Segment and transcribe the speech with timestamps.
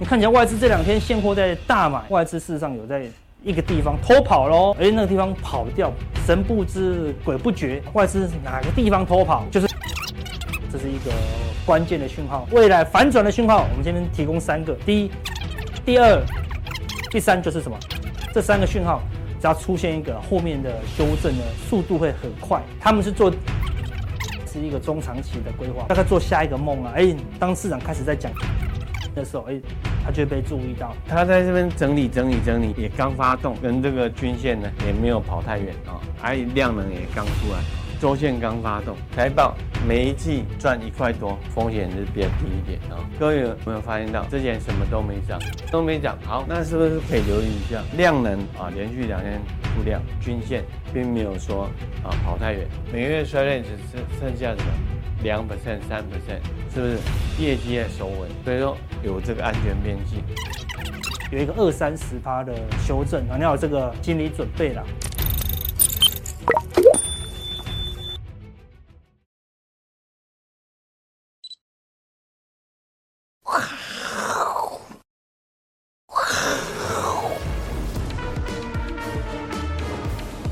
[0.00, 3.04] 你看起来外资这两天现货在大买，外资事实上有在
[3.44, 5.92] 一个地方偷跑喽，哎，那个地方跑掉，
[6.26, 9.68] 神不知鬼不觉，外资哪个地方偷跑，就是
[10.72, 11.12] 这是一个
[11.64, 13.66] 关键的讯号，未来反转的讯号。
[13.70, 15.10] 我们今天提供三个，第一、
[15.86, 16.20] 第二、
[17.12, 17.78] 第三就是什么？
[18.34, 19.00] 这三个讯号
[19.40, 22.60] 只要出现一个，后面的修正呢，速度会很快。
[22.80, 23.30] 他们是做
[24.52, 28.32] 是一个中长期的规划，大概做下一个梦啊，哎，当市场开始在讲。
[29.14, 29.60] 的时候，哎，
[30.04, 37.60] 他就被注意到，他在这边整理整理整理，也刚发动，跟这个均线呢也没有跑太远啊，还量能也刚出来，
[38.00, 39.54] 周线刚发动，财报
[39.86, 43.00] 每一季赚一块多，风险是比较低一点啊。
[43.18, 45.38] 各位有没有发现到之前什么都没涨，
[45.70, 48.70] 都没涨，好，那是不是可以留意一下量能啊？
[48.74, 49.40] 连续两天
[49.74, 50.62] 出量，均线
[50.92, 51.64] 并没有说
[52.02, 54.72] 啊跑太远，每个月衰退只是剩下什么？
[55.22, 56.40] 两 percent、三 percent，
[56.74, 56.98] 是不是
[57.38, 58.28] 业绩也收稳？
[58.44, 60.22] 所以说有这个安全边际，
[61.32, 62.52] 有一个二三十趴的
[62.86, 64.82] 修正啊，你要有这个心理准备啦。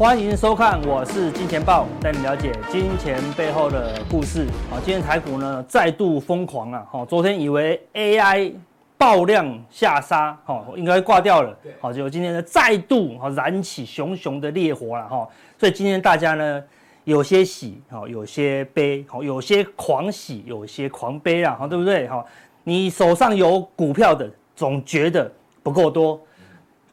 [0.03, 4.49] 欢迎收看，我是金钱豹，带你了解金钱背后的故事。
[4.69, 6.85] 好，今天台股呢再度疯狂啊！
[6.91, 8.53] 好，昨天以为 AI
[8.99, 11.57] 爆量下杀，好，应该挂掉了。
[11.81, 15.29] 好，结果今天呢再度好燃起熊熊的烈火了哈。
[15.57, 16.61] 所以今天大家呢
[17.05, 22.09] 有些喜，好，有些悲，好，有些狂喜，有些狂悲啊，好，对不对？
[22.09, 22.25] 哈，
[22.65, 25.31] 你手上有股票的，总觉得
[25.63, 26.21] 不够多，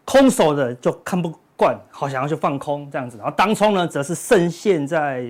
[0.05, 1.33] 空手的就看不。
[1.59, 5.25] 惯好想要去放空这样子，然后当冲呢，则是深陷在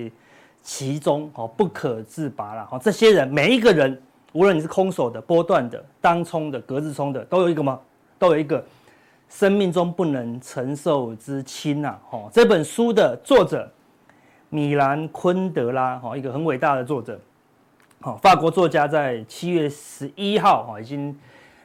[0.62, 2.64] 其中，哦，不可自拔了。
[2.68, 4.00] 好，这些人每一个人，
[4.34, 7.80] 无论你是空手的、波段的、当冲的、格子冲的，都有一个吗？
[8.20, 8.64] 都有一个
[9.28, 11.98] 生命中不能承受之轻呐。
[12.12, 13.68] 哦，这本书的作者
[14.50, 17.20] 米兰昆德拉，哈，一个很伟大的作者，
[18.02, 21.18] 好，法国作家，在七月十一号，哈，已经。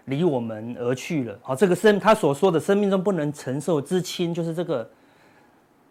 [0.06, 1.38] 离我们而去了。
[1.42, 4.88] 好，这个生他所说的生命中不能承受之轻，就是这个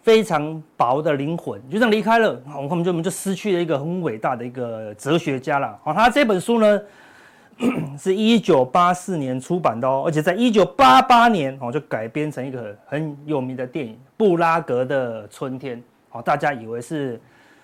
[0.01, 2.39] 非常薄的灵魂，就这样离开了。
[2.45, 5.79] 好，我们就我们就失去了一个很伟大的一个哲学家了。
[5.83, 6.81] 好，他这本书呢，
[7.97, 15.77] 是一九八四年出版的哦，而且在一九八八年哦就改编成一个很有名的电影《布拉格的春天》。
[16.09, 17.19] 好，大家以为是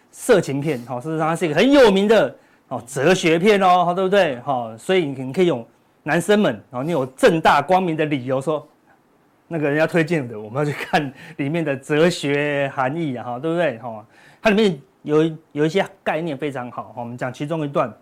[0.10, 2.36] 色情片，好，事实上它是一个很有名的
[2.70, 4.40] 哦哲学片哦，对不对？
[4.40, 5.64] 好，所以你可以用。
[6.10, 8.68] 男生们，然后，你有正大光明的理由说，
[9.48, 13.78] 那个人家推荐的，我们要去看里面的哲学含义啊，哈，对不对？
[13.78, 14.04] 哈，
[14.42, 17.94] 它里面有有一些概念非常好，我们讲其中一段，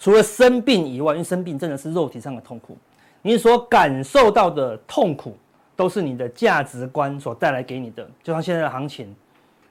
[0.00, 2.76] 除了生病以外，因为生病真的是肉体上的痛苦，
[3.22, 5.38] 你所感受到的痛苦，
[5.76, 8.04] 都是你的价值观所带来给你的。
[8.20, 9.06] 就像现在的行情，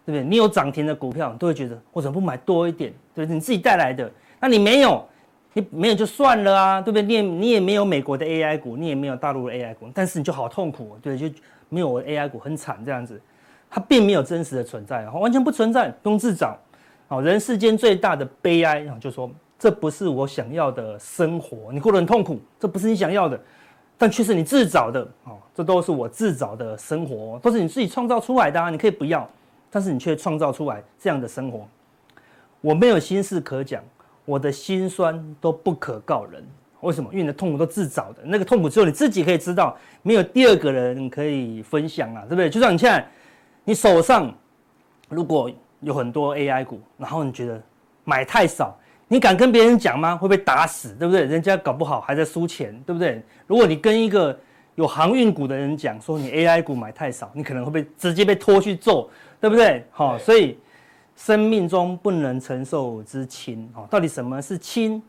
[0.06, 0.24] 对不对？
[0.24, 2.94] 你有涨停的股票，你都会觉得我怎么不买多一点？
[3.13, 3.35] 对不对？
[3.35, 4.09] 你自己带来的，
[4.40, 5.06] 那你没有。
[5.54, 7.02] 你没有就算了啊，对不对？
[7.02, 11.28] 你也你也没有美国的 AI 股，你也没有大陆的 AI 股，但是你就好痛苦，对，就
[11.70, 13.20] 没有 AI 股很惨这样子，
[13.70, 16.56] 它并没有真实的存在，完全不存在，不用自找。
[17.08, 23.40] 好，人世间最大的悲哀，然后就说这不是我想要的生活，你过得很痛苦，这不是你想要的，
[23.98, 29.28] 但却是你自找的，哦，这都是我自找的生活，都是你自己创造出来的啊，你可以不要，
[29.72, 31.68] 但是你却创造出来这样的生活，
[32.62, 33.84] 我没有心事可讲。
[34.29, 36.45] 我的心酸都不可告人，
[36.81, 37.09] 为什么？
[37.12, 42.47] 因为你的痛苦都自找的，那个痛苦只有你自己可以知道，没有第二个人可以分享啊，对不对？
[42.47, 43.03] 就像你现在，
[43.63, 44.31] 你手上
[45.09, 47.59] 如果有很多 AI 股，然后你觉得
[48.03, 50.16] 买太少，你敢跟别人讲吗？
[50.16, 51.25] 会被打死，对不对？
[51.25, 53.23] 人家搞不好还在输钱，对不对？
[53.47, 54.40] 如果你跟一个
[54.75, 59.09] 有航运股的人讲说你 AI 股买太少，你可能会被直接被拖去揍，
[59.41, 59.84] 对不对？
[59.90, 60.56] 好，所以。
[61.19, 65.02] 生命中不能承受之轻，哦，到底什么是轻，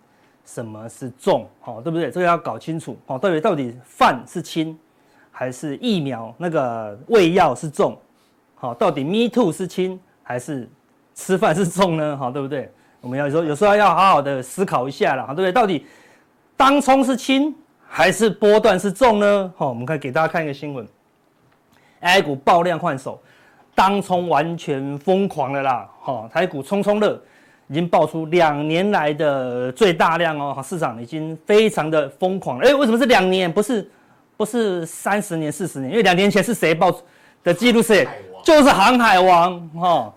[0.44, 2.10] 什么是重，哦，对不对？
[2.10, 4.76] 这个要搞清楚，哦，到底到底饭是轻，
[5.30, 7.96] 还是疫苗那个胃药是重，
[8.56, 10.68] 好，到底 me too 是轻，还是
[11.14, 12.16] 吃饭是重呢？
[12.16, 12.68] 好，对不对？
[13.00, 15.52] 我们要说有时候要好好的思考一下了，对不对？
[15.52, 15.86] 到底
[16.56, 17.54] 当冲是轻，
[17.86, 19.54] 还是波段是重呢？
[19.56, 20.84] 好，我们可以给大家看一个新闻
[22.00, 23.22] ，A 股爆量换手。
[23.72, 25.89] 当冲完全疯狂了啦！
[26.14, 27.20] 哈，台股冲冲乐
[27.68, 32.68] 已经爆出两年来的最大量哦，市场已经非常的疯狂了。
[32.68, 33.52] 哎，为什么是两年？
[33.52, 33.88] 不是
[34.36, 35.90] 不是三十年、四十年？
[35.90, 36.90] 因为两年前是谁爆
[37.44, 37.80] 的记录？
[37.80, 38.06] 谁？
[38.42, 40.12] 就是航海王哈。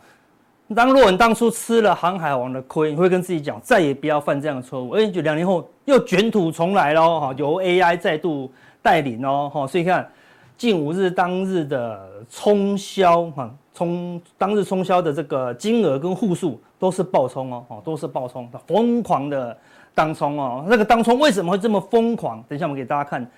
[0.73, 4.95] 当若你当初吃了航海王的亏，你会跟自己讲，再也不要犯这样的错误。
[4.95, 8.51] 而且就两年后又卷土重来喽，哈，由 AI 再度
[8.81, 10.09] 带领哦，哈，所以看
[10.57, 19.57] 近五日当日的冲销，哈，冲当日冲销的这个金额跟户数都是爆冲哦，哦，都是爆冲，疯狂的
[19.93, 20.65] 当冲哦。
[20.67, 22.43] 那个当冲为什么会这么疯狂？
[22.47, 23.29] 等一下我们给大家看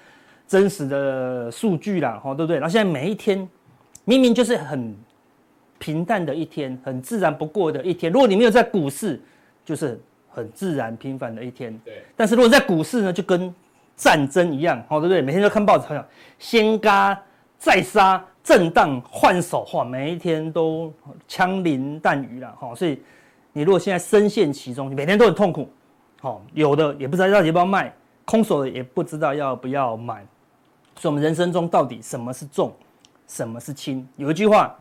[0.48, 2.58] 真实的数据啦，哈，对不对？
[2.58, 3.48] 然后现在每一天
[4.04, 4.96] 明明就是很。
[5.78, 8.10] 平淡的一天，很自然不过的一天。
[8.10, 9.22] 如果你没有在股市，
[9.66, 10.00] 就是
[10.30, 11.78] 很自然平凡的一天。
[11.84, 12.02] 对。
[12.16, 13.54] 但是如果在股市呢，就跟
[13.94, 15.22] 战争一样，哦，对不对？
[15.22, 16.04] 每天都看报纸，好像
[16.40, 17.22] 先嘎
[17.60, 20.94] 再杀，震荡换手，哇，每一天都
[21.28, 22.74] 枪林弹雨了，哈。
[22.74, 23.02] 所以
[23.52, 25.68] 你如果现在深陷其中，你每天都很痛苦，
[26.22, 27.94] 好，有的也不知道要不要卖，
[28.24, 30.26] 空手的也不知道要不要买。
[30.96, 32.72] 所以，我们人生中到底什么是重，
[33.28, 34.08] 什么是轻？
[34.16, 34.74] 有一句话。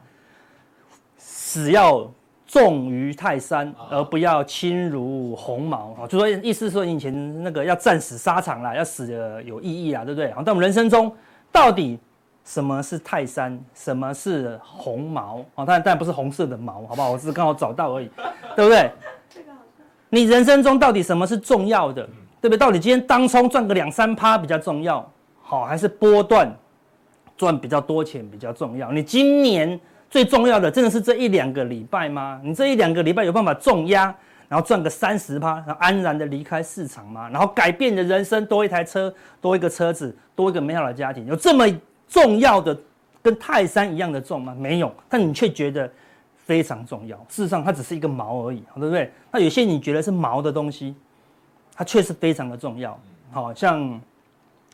[1.16, 2.10] 死要
[2.46, 5.96] 重于泰山，而不要轻如鸿毛。
[6.08, 10.32] 就说意思说，以前那个要战死沙场啦，要死的有意义啊，对不对？
[10.32, 11.10] 好，但我们人生中
[11.52, 11.98] 到底
[12.44, 15.38] 什么是泰山，什么是红毛？
[15.54, 17.10] 啊，当然当然不是红色的毛，好不好？
[17.10, 18.10] 我只是刚好找到而已，
[18.54, 18.90] 对不对？
[20.10, 22.02] 你人生中到底什么是重要的，
[22.40, 22.56] 对不对？
[22.56, 25.10] 到底今天当冲赚个两三趴比较重要，
[25.42, 26.54] 好，还是波段
[27.36, 28.92] 赚比较多钱比较重要？
[28.92, 29.80] 你今年。
[30.10, 32.40] 最重要的真的是这一两个礼拜吗？
[32.44, 34.14] 你这一两个礼拜有办法重压，
[34.46, 37.28] 然后赚个三十趴，然后安然的离开市场吗？
[37.30, 41.66] 然后改变你的人生，多一台车，多一个车子，多一个美好的家庭，有这么
[42.08, 42.76] 重要的
[43.22, 44.54] 跟泰山一样的重吗？
[44.58, 45.90] 没有，但你却觉得
[46.44, 47.16] 非常重要。
[47.28, 49.12] 事实上，它只是一个毛而已，对不对？
[49.30, 50.94] 那有些你觉得是毛的东西，
[51.74, 52.98] 它确实非常的重要。
[53.30, 54.00] 好像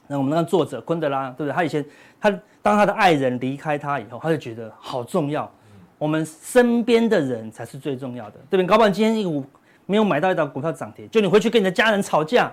[0.07, 1.53] 那我们那个作者昆德拉，对不对？
[1.53, 1.85] 他以前
[2.21, 2.39] 他。
[2.63, 5.51] 当他的爱人离开他以后，他就觉得好重要。
[5.97, 8.67] 我们身边的人才是最重要的，对不对？
[8.67, 9.43] 搞不好今天一股
[9.87, 12.53] 没有买到一档股票涨停，就你回去跟你的家人吵架，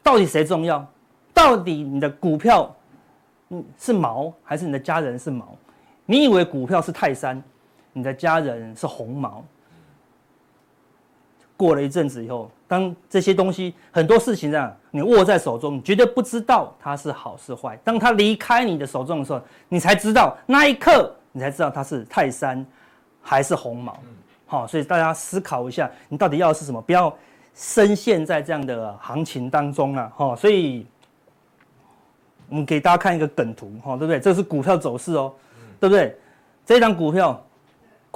[0.00, 0.86] 到底谁重要？
[1.32, 2.72] 到底你的股票
[3.50, 5.56] 嗯是毛，还是你的家人是毛？
[6.06, 7.42] 你以为股票是泰山，
[7.92, 9.44] 你的家人是鸿毛。
[11.56, 17.78] 过了一阵子以后，当这些东西很多事情啊，你握在手中，你绝对不知道它是好是坏。
[17.84, 22.66] 当它离开你的手中的时候，你才知道那一刻，你才知道它是泰山
[23.22, 23.96] 还是鸿毛。
[24.46, 26.82] 好，所以大家思考一下，你到底要的是什么？
[26.82, 27.16] 不要
[27.54, 30.10] 深陷在这样的行情当中了。
[30.16, 30.84] 哈，所以
[32.48, 34.20] 我们给大家看一个梗图，哈，对不对？
[34.20, 35.32] 这是股票走势哦，
[35.80, 36.16] 对不对？
[36.64, 37.40] 这张股票。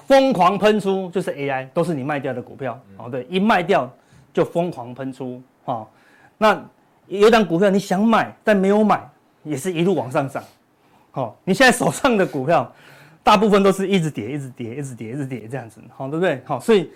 [0.06, 3.10] 疯狂喷出就是 AI，都是你卖掉的股票哦。
[3.10, 3.92] 对，一卖掉
[4.32, 5.84] 就疯狂喷出哈。
[6.38, 6.64] 那
[7.08, 9.02] 有档股票你想买但没有买，
[9.42, 10.40] 也是一路往上涨。
[11.10, 12.72] 好，你现在手上的股票
[13.24, 16.40] 大部分都是一直跌，一直跌，一直跌，一直跌这样子，好，对不对？
[16.44, 16.88] 好，所以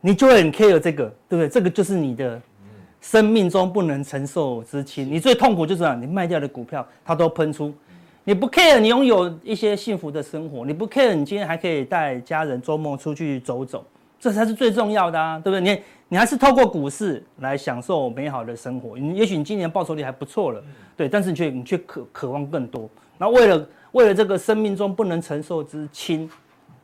[0.00, 1.48] 你就会很 care 这个，对不对？
[1.48, 2.42] 这个就是你的
[3.04, 5.06] 生命中不能承受之轻。
[5.06, 7.72] 你最痛苦就是啊，你卖掉的股票它都喷出。
[8.24, 13.84] 你不 care 你拥有一些幸福的生活，你不 care 你今天还可以带家人周末出去走走，
[14.18, 15.60] 这才是最重要的啊，对不对？
[15.60, 18.96] 你你还是透过股市来享受美好的生活。
[18.96, 20.64] 你也许你今年报酬率还不错了，
[20.96, 22.88] 对，但是你却你却渴渴望更多。
[23.18, 26.28] 那为了为了这个生命中不能承受之轻，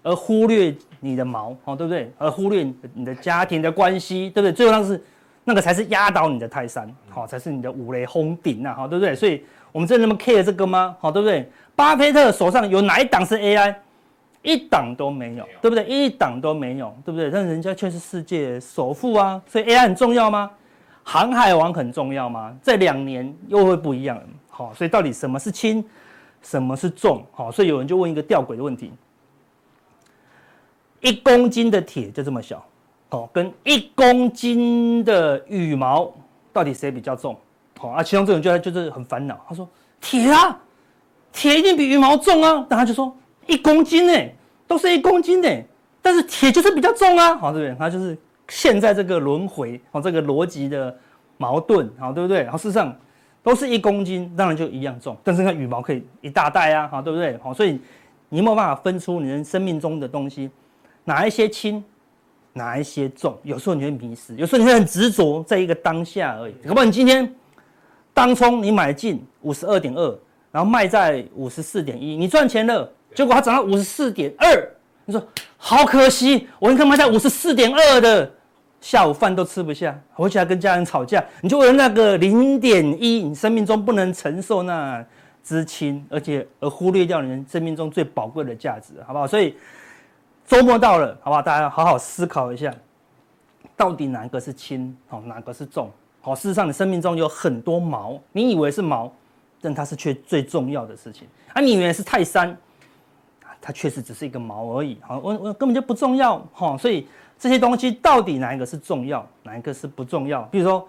[0.02, 2.12] 而忽略你的毛，哦，对不对？
[2.18, 4.52] 而忽略你的家庭的关系，对不对？
[4.52, 5.02] 最后那是
[5.50, 9.14] 那个才是压倒你的泰山，好，才是你的五雷轰顶呐，好，对不对？
[9.14, 9.44] 所以。
[9.72, 10.96] 我们真的那么 care 这个吗？
[10.98, 11.48] 好，对不对？
[11.76, 13.72] 巴菲特手上有哪一档是 AI？
[14.42, 15.84] 一档都没有，对不对？
[15.84, 17.30] 一档都没有，对不对？
[17.30, 19.40] 但人家却是世界首富啊！
[19.46, 20.50] 所以 AI 很重要吗？
[21.04, 22.52] 航海王很重要吗？
[22.60, 24.20] 这两年又会不一样。
[24.48, 25.84] 好，所以到底什么是轻，
[26.42, 27.24] 什么是重？
[27.30, 28.92] 好，所以有人就问一个吊诡的问题：
[30.98, 32.60] 一公斤的铁就这么小，
[33.10, 36.12] 哦，跟一公斤的羽毛
[36.52, 37.36] 到底谁比较重？
[37.78, 39.38] 好啊，其中这种就就是很烦恼。
[39.48, 39.68] 他说
[40.00, 40.58] ：“铁啊，
[41.32, 43.14] 铁一定比羽毛重啊。”但他就说
[43.48, 44.12] ：“一公斤呢，
[44.66, 45.48] 都是一公斤呢，
[46.02, 47.76] 但是铁就是比较重啊。”好，对不对？
[47.78, 48.16] 他就是
[48.48, 50.94] 现在这个轮回，哦，这个逻辑的
[51.36, 52.42] 矛盾，好，对不对？
[52.42, 52.94] 然后事实上
[53.42, 55.16] 都是一公斤，当然就一样重。
[55.24, 57.36] 但是看羽毛可以一大袋啊，好，对不对？
[57.38, 57.80] 好，所以
[58.28, 60.50] 你没有办法分出你人生命中的东西，
[61.04, 61.82] 哪一些轻？
[62.52, 63.38] 哪一些重？
[63.42, 66.54] 有时候你会迷失，有时候你会很执着在一个当下而已。
[66.66, 67.32] 可不，你今天。
[68.12, 70.18] 当冲你买进五十二点二，
[70.50, 72.92] 然后卖在五十四点一，你赚钱了。
[73.14, 74.68] 结果它涨到五十四点二，
[75.06, 75.22] 你说
[75.56, 78.30] 好可惜，我应该卖在五十四点二的，
[78.80, 81.24] 下午饭都吃不下，回去还跟家人吵架。
[81.40, 85.02] 你就为了那个零点一，你生命中不能承受那
[85.42, 89.26] 之轻，而且而忽略掉你生命中最宝贵的价值，好不好？
[89.26, 89.54] 所以
[90.50, 91.40] 周末到了，好不好？
[91.40, 92.74] 大家好好思考一下，
[93.76, 95.88] 到底哪个是轻，哦，哪个是重？
[96.20, 99.12] 好，事实上你生命中有很多毛，你以为是毛，
[99.60, 101.28] 但它是却最重要的事情。
[101.52, 102.56] 啊，你以为是泰山，
[103.62, 104.98] 它确实只是一个毛而已。
[105.02, 106.44] 好，我我根本就不重要。
[106.52, 107.06] 哈，所以
[107.38, 110.42] 这些东西到底哪一个是重要，哪一个是不重要？
[110.50, 110.84] 比如说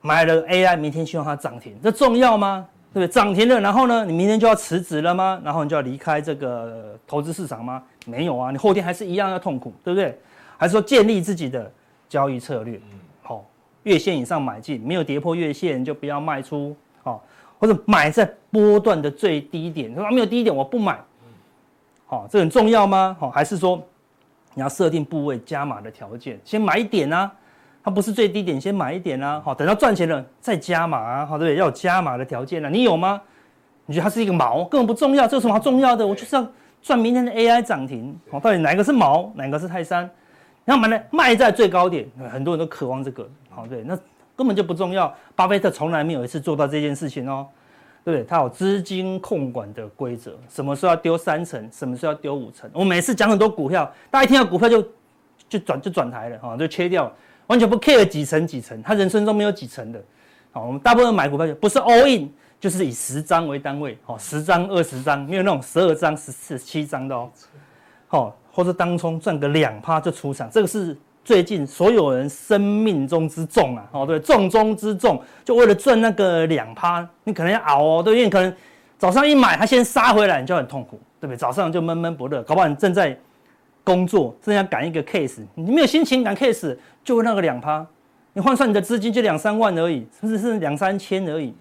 [0.00, 2.66] 买了 AI，明天希望它涨停，这重要吗？
[2.96, 3.08] 对不对？
[3.08, 4.06] 涨停了，然后呢？
[4.06, 5.38] 你明天就要辞职了吗？
[5.44, 7.82] 然后你就要离开这个投资市场吗？
[8.06, 10.18] 没有啊，你后天还是一样要痛苦，对不对？
[10.56, 11.70] 还是说建立自己的
[12.08, 12.80] 交易策略？
[13.20, 13.44] 好，
[13.82, 17.22] 月线以上买进，没有跌破月线就不要卖出，好，
[17.58, 20.98] 或者买在波段的最低点，说没有低点我不买，
[22.06, 23.14] 好，这很重要吗？
[23.20, 23.78] 好，还是说
[24.54, 27.30] 你要设定部位加码的条件，先买一点啊？
[27.86, 31.56] 它不是最低点，先买一点啊，好，等到赚钱了再加码啊，好，对不对？
[31.56, 33.22] 要有加码的条件啊，你有吗？
[33.84, 36.04] 你觉得它是一个毛，根本不重要，这有什么好重要的？
[36.04, 36.44] 我就是要
[36.82, 40.10] 赚明天的 AI 涨停，好，到底哪个是毛，哪个是泰山？
[40.64, 43.96] 然后买呢，卖在最高点，很多人都渴望这个，好，对，那
[44.34, 45.14] 根本就不重要。
[45.36, 47.46] 巴菲特从来没有一次做到这件事情哦，
[48.04, 48.24] 对不对？
[48.28, 52.68] 他有资金控管的规则，什么时候要丢三成，什么时候要丢五成。
[52.72, 54.82] 我每次讲很多股票，大家一听到股票就
[55.48, 57.12] 就转就转台了，哈，就切掉。
[57.46, 60.02] 完全不 care 几层几层，他人生中没有几层的。
[60.50, 67.30] 好，我们大部分买股票就不是 all in，就是以十张为单位，好，十张、二十张，没有那种十二张、十四、七张的哦。
[68.08, 73.84] 好，或者当冲赚个两趴就出场，这个是最近所有人生命中之重啊！
[73.92, 78.52] 哦，对，重中之重，就为了赚那个两趴，你可能要熬哦，对，因为可能
[78.98, 81.36] 早上一买，它先杀回来，你就很痛苦，对不对？
[81.36, 83.16] 早上就闷闷不乐，搞不好你正在。
[83.86, 87.86] 工作正要赶一个 case，你没有心情赶 case，就那个两趴，
[88.32, 91.54] 你换算你的资金就两三万而已，甚至是两三千而已，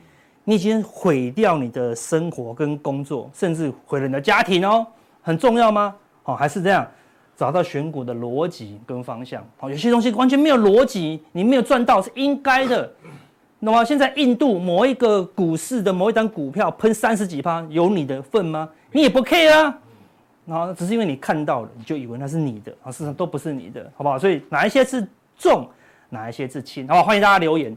[0.43, 4.87] 你已经毁掉你的生活跟工作，甚至毁了你的家庭哦，
[5.21, 5.93] 很重要吗？
[6.23, 6.89] 好，还是这样，
[7.37, 9.45] 找到选股的逻辑跟方向。
[9.57, 12.91] 好，有些东西完全没有逻辑，你没有赚到是应该的。
[13.59, 18.67] 那么现在印度某一个股市的某一档股票喷三十几趴，有你的份吗？
[18.91, 19.79] 你也不 care 啊。
[20.45, 24.19] 然后只是因为你看到了，你就以为那是你的，啊，事实上都不是你的，好不好？
[24.19, 25.67] 所以哪一些是重，
[26.09, 27.75] 哪一些是轻，好，欢迎大家留言，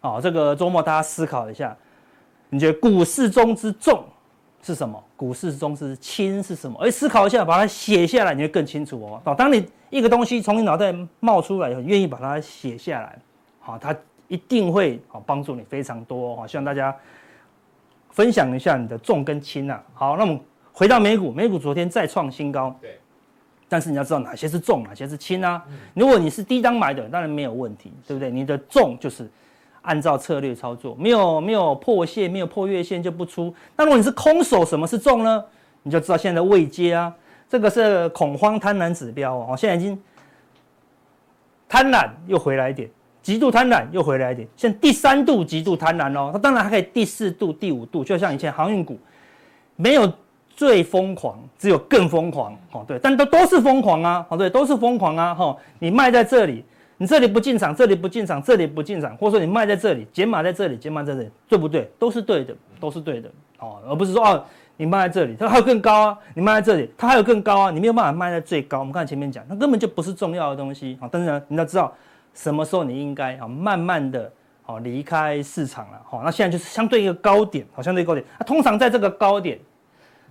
[0.00, 1.76] 好，这个周末大家思考一下，
[2.50, 4.04] 你觉得股市中之重
[4.62, 5.02] 是什么？
[5.16, 6.78] 股市中之轻是什么？
[6.78, 9.20] 哎，思考一下，把它写下来，你会更清楚哦。
[9.24, 13.18] 好，当你一个东西从你脑袋冒出来以后，愿意把它写下来，
[13.58, 13.92] 好，它
[14.28, 16.94] 一定会好帮助你非常多，哦，希望大家
[18.10, 19.82] 分享一下你的重跟轻啊。
[19.94, 20.38] 好，那么。
[20.74, 22.76] 回到美股，美股昨天再创新高。
[22.80, 22.98] 对，
[23.68, 25.64] 但是你要知道哪些是重，哪些是轻啊？
[25.94, 28.28] 如果你是低档买的，当然没有问题，对不对？
[28.28, 29.30] 你的重就是
[29.82, 33.54] 按照策略操作，没有没有破线，没有破月线就不出。
[33.76, 35.44] 那如果你是空手，什么是重呢？
[35.84, 37.14] 你就知道现在的位阶啊，
[37.48, 39.96] 这个是恐慌贪婪指标哦，现在已经
[41.68, 42.90] 贪婪又回来一点，
[43.22, 48.98] 极度贪婪又回来一点，现在第三度极度贪婪哦，它当然还可以第四度、第五度，就像以前航运股
[49.76, 50.12] 没有。
[50.56, 56.64] 最疯狂，只有更疯狂，哦，对，但都都是疯狂啊，哦，对，都是疯狂啊，哈，你卖在这里，
[56.96, 61.90] 你这里不进场，这里不进场，这里不进场，或者说你卖在这里，减码在这里，减码在这里，对不对？
[61.98, 64.44] 都是对的，都是对的，哦，而不是说哦，
[64.76, 68.78] 你卖在这里，它还有更高啊，你卖在这里，它还有更高啊，你没有办法卖在最高。
[68.78, 71.92] 我们看前面讲，它根本就不是重要的东西，好，但是呢，你要知道
[72.32, 74.30] 什么时候你应该啊，慢慢的，
[74.62, 79.58] 好离开市场了，好，那现在就是相对一个高点，好，相对高点，它通常在这个高点。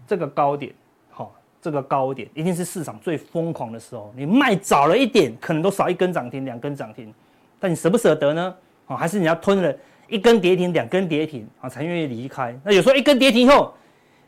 [0.08, 0.74] 这个高点，
[1.10, 4.14] 好，这个高点一定是市场最疯狂的时候。
[4.16, 7.14] 你卖早了一点，可能都少一根涨停、两根涨停，
[7.60, 8.56] 但你舍不舍得呢？
[8.88, 9.74] 啊，还是你要吞了
[10.10, 12.54] 一根跌停、两根跌停啊，才愿意离开？
[12.64, 13.74] 那有时候一根跌停以后，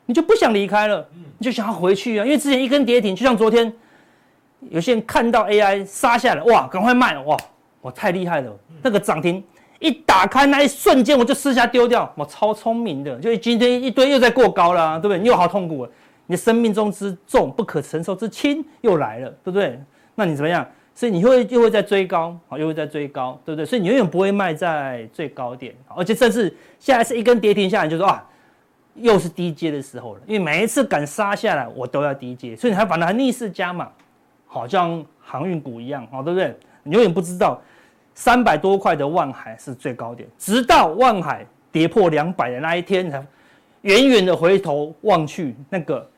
[0.05, 3.71] 你就不想离开了，你就想要回去啊，因为之前一根跌停，就像昨天，
[4.69, 7.37] 有些人看到 AI 杀下来，哇，赶快卖，哇，
[7.81, 9.43] 我太厉害了，那个涨停。
[9.79, 12.11] 一打开那一瞬间，我就私下丢掉。
[12.15, 15.19] 我超聪明的，就今天一堆又在过高了，对不对？
[15.19, 15.91] 你又好痛苦了，
[16.27, 19.79] 你生命中之重不可承受之轻又来了，对不对？
[20.15, 20.65] 那你怎么样？
[20.93, 23.65] 所以你会又会在追高，啊，又会在追高，对不对？
[23.65, 28.25] 所以你永远不会卖在最高点，而且甚至下来是一根跌停下来，就说啊，
[28.95, 30.21] 又是低阶的时候了。
[30.25, 33.89] 因为每一次敢杀下来，我都要低阶，所以你还反而还逆势加码，
[34.45, 36.55] 好像航运股一样，好，对不对？
[36.83, 37.61] 你永远不知道。
[38.15, 43.23] 三百多块的万海是最高点，直到万海跌破两百的那一天，才
[43.81, 46.09] 远远的回头望去，那个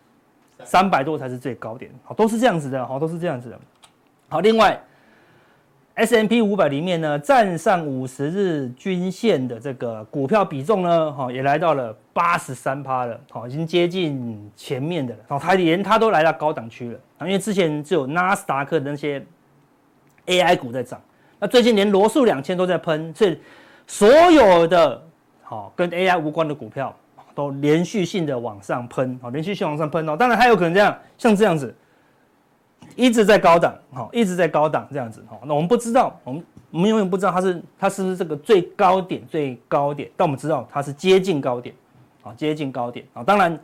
[0.63, 1.91] 三百多才是最高点。
[2.03, 3.59] 好，都是这样子的，好，都是这样子的。
[4.29, 4.79] 好，另外
[5.95, 19.25] S&P 五百里面呢，站上五十日均线的这个股票比重呢，哈，也来到了八十三趴了，好，已经接近前面的了，好它连它都来到高档区了，因为之前只有纳斯达克的那些
[20.27, 21.01] AI 股在涨，
[21.39, 23.39] 那最近连罗素两千都在喷，所以
[23.85, 25.01] 所有的
[25.43, 26.95] 好跟 AI 无关的股票
[27.35, 31.75] 都连续性的往上喷，好，连续性往上喷哦，当然还有可能这样，像这样子。
[32.95, 41.75] 一直在高档，好，一直在高档这样子，好，那我们不知道，我们我们永远不知道它是它是不是这个最高点最高点，但我们知道它是接近高点，
[42.23, 43.23] 啊，接近高点啊。
[43.23, 43.59] 当然，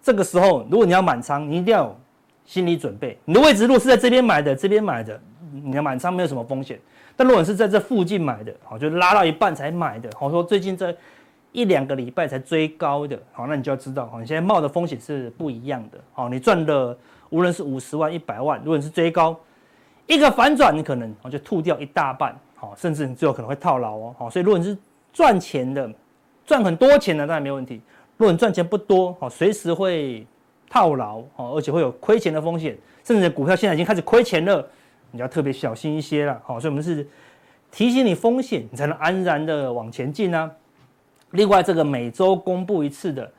[0.00, 1.96] 这个时候如果你要满仓，你一定要有
[2.46, 5.20] 心理准备，你的位置如果是在这边买的，这边买的，
[5.52, 6.78] 你的满仓没有什么风险。
[7.16, 10.94] 但如果你是在这附近买的，好，就拉到一半才买的，好，说最近这
[11.52, 16.96] 一两个礼拜才追高的，好，那你就要知道，好，你现在冒的风险是不一样的，好，你赚的。
[17.30, 19.38] 无论是五十万、一百万，如果你是追高，
[20.06, 24.74] 一个反转，你可能就吐掉一大半，好，甚至你最后可能会套牢哦，好，所以如果你是
[25.12, 25.92] 赚钱的，
[26.46, 27.82] 赚很多钱的当然没问题。
[28.16, 30.26] 如果你赚钱不多，好，随时会
[30.70, 32.74] 套牢，好，而且会有亏钱的风险，
[33.04, 34.66] 甚至股票现在已经开始亏钱了，
[35.10, 37.06] 你要特别小心一些了，好，所以我们是
[37.70, 40.50] 提醒你风险，你才能安然的往前进呢。
[41.30, 43.30] 另外，这个每周公布一次的。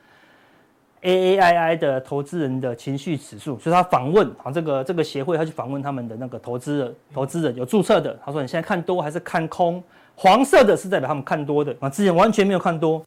[1.02, 9.82] A A I I 的投资人的情绪指数，所以他访问啊，这个这个协会，他去访问他们的那个投资人，投资人有注册的，他说你现在看多还是看空？
[10.14, 13.02] 黄色的是代表他们看多的啊，之前完全没有看多，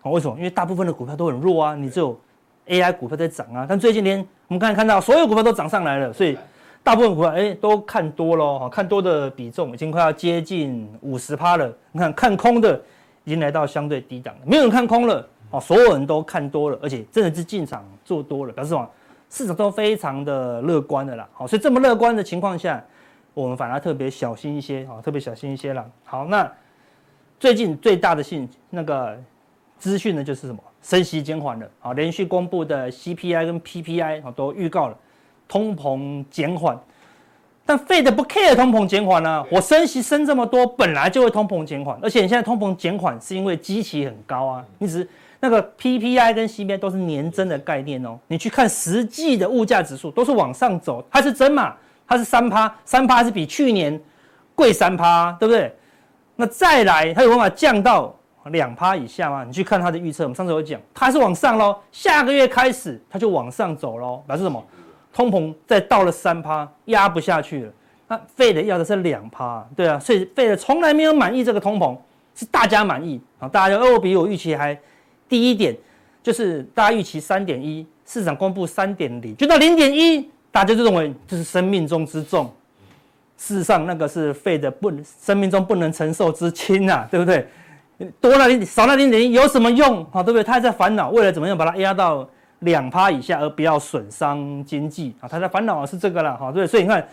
[0.00, 0.34] 啊，为什么？
[0.38, 2.18] 因为大部分的股票都很弱啊，你只有
[2.68, 6.38] A I 股票在涨啊，但最近连我们刚才看到所有股票都涨上来了，所以
[6.86, 12.80] 大部分股票哎都看多了哈，看多的比重已经快要接近五十趴了，你看看空的
[13.24, 15.28] 已经来到相对低档了，没有人看空了。
[15.50, 18.88] 哦，所有人都看多了，而且真的是进场做多了，表示什么？
[19.28, 21.28] 市场都非常的乐观的啦。
[21.32, 22.80] 好，所以这么乐观的情况下，
[23.34, 25.84] 我们反而特别小心一些，啊，特别小心一些啦。
[26.04, 26.48] 好，那
[27.40, 29.18] 最近最大的信那个
[29.76, 30.62] 资讯呢，就是什么？
[30.82, 31.68] 升息减缓了。
[31.80, 34.96] 好，连续公布的 CPI 跟 PPI 啊，都预告了
[35.48, 36.78] 通膨减缓。
[37.64, 39.44] 但 Fed 不 care 通膨减缓呢？
[39.50, 45.08] 我升息升这么多，本来就会通膨减缓，而且你现在通膨减缓是因为基期很高啊，你只是。
[45.38, 51.74] 那个 PPI 跟 CPI 都是年增的概念哦，你去看实际的物价指数都是往上走，它是增嘛，
[52.08, 54.00] 它是三趴，三趴是比去年
[54.54, 55.70] 贵三趴，对不对？
[56.36, 58.12] 那再来，它有办法降到
[58.46, 59.44] 两趴以下吗？
[59.44, 64.64] 你去看它的预测，我们上次有讲，它是往上喽，下个月开始它就往上走喽，表示什么？
[65.16, 67.72] 通膨再到了三趴，压不下去了，
[68.06, 71.96] 那 Fed 要的是两趴，对啊，所以 Fed 从来没有满意这个通膨，
[72.34, 74.78] 是大家满意啊，大家就哦比我预期还。
[75.26, 75.74] 第一点
[76.22, 82.52] 就是大家预期三点一，市场公布三点零，就到零点一，大家就认为这是生命中之重。
[83.38, 87.48] 事实上，那个是 Fed 不生命中不能承受之轻啊，对不对？
[88.20, 90.22] 多了少了零点一有什么用啊？
[90.22, 90.44] 对不对？
[90.44, 92.28] 他还在烦恼，为了怎么样把它压到
[92.60, 95.28] 两趴以下，而不要损伤经济啊？
[95.28, 96.66] 他在烦恼的是这个了，哈，对。
[96.66, 97.06] 所以你看，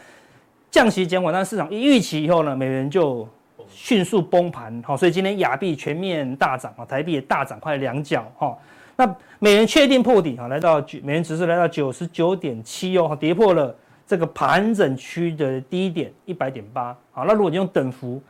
[0.72, 3.28] 降息减缓，但市场一预期以后呢，美元就。
[3.76, 8.56] 迅速崩盘，好，所以今天亚币全面大涨啊，台币也大涨快两角哈。
[8.96, 13.76] 那美元确定破底啊，来到美元指数来到九十九点七哦，跌破了
[14.06, 16.96] 这个盘整区的低点一百点八。
[17.12, 18.22] 好，那如果你用等幅，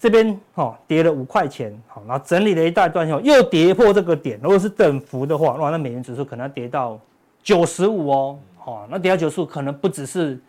[0.00, 6.98] 这边哈跌了五块钱，好，然后整理了一大段以后又跌破这个点，如果是等幅的话，哇，那美元指数可能要跌到
[7.42, 10.40] 九十五哦，好，那跌到九十五可能不只是。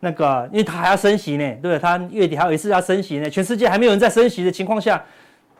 [0.00, 1.78] 那个，因为它还要升息呢，对不对？
[1.80, 5.04] 他月底还有一次要升息呢，全世界还没有人在升息的情况下，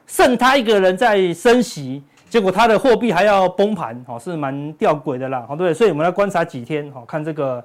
[0.07, 5.75] 剩他一个人在升息，结果他的货币还要崩盘，哦，是蛮吊诡的啦，对不对？
[5.75, 7.61] 所以我们来观察几天，哦，看这个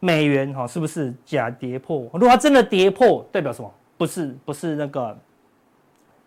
[0.00, 2.08] 美元，哈，是不是假跌破？
[2.14, 3.70] 如果它真的跌破，代表什么？
[3.96, 5.16] 不是，不是那个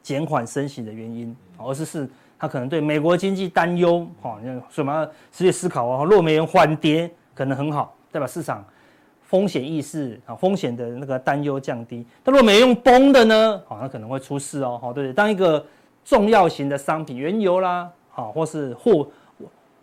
[0.01, 6.03] 减缓升息的原因，而是是他可能对美国经济担忧，哈，所以我们要实际思考啊。
[6.03, 8.65] 如果美元缓跌，可能很好，代表市场。
[9.21, 12.03] 风险意识啊，风险的那个担忧降低。
[12.23, 13.61] 但如果没用崩的呢？
[13.67, 14.79] 好，那可能会出事哦。
[14.81, 15.63] 好，对对，当一个
[16.03, 19.07] 重要型的商品，原油啦，好，或是货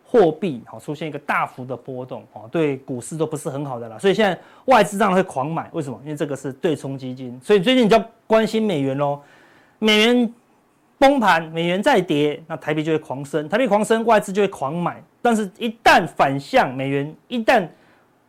[0.08, 3.98] 货币，好，出现一个大幅的波动，哦，对股市都不是很好的啦。
[3.98, 5.98] 所以现在外资当然会狂买，为什么？
[6.04, 7.38] 因为这个是对冲基金。
[7.42, 9.20] 所以最近你就要关心美元喽。
[9.78, 10.34] 美元
[10.96, 15.02] 崩盘，美元再跌，那台币就会狂升，台币狂升，外资就会狂买。
[15.20, 17.68] 但是，一旦反向，美元一旦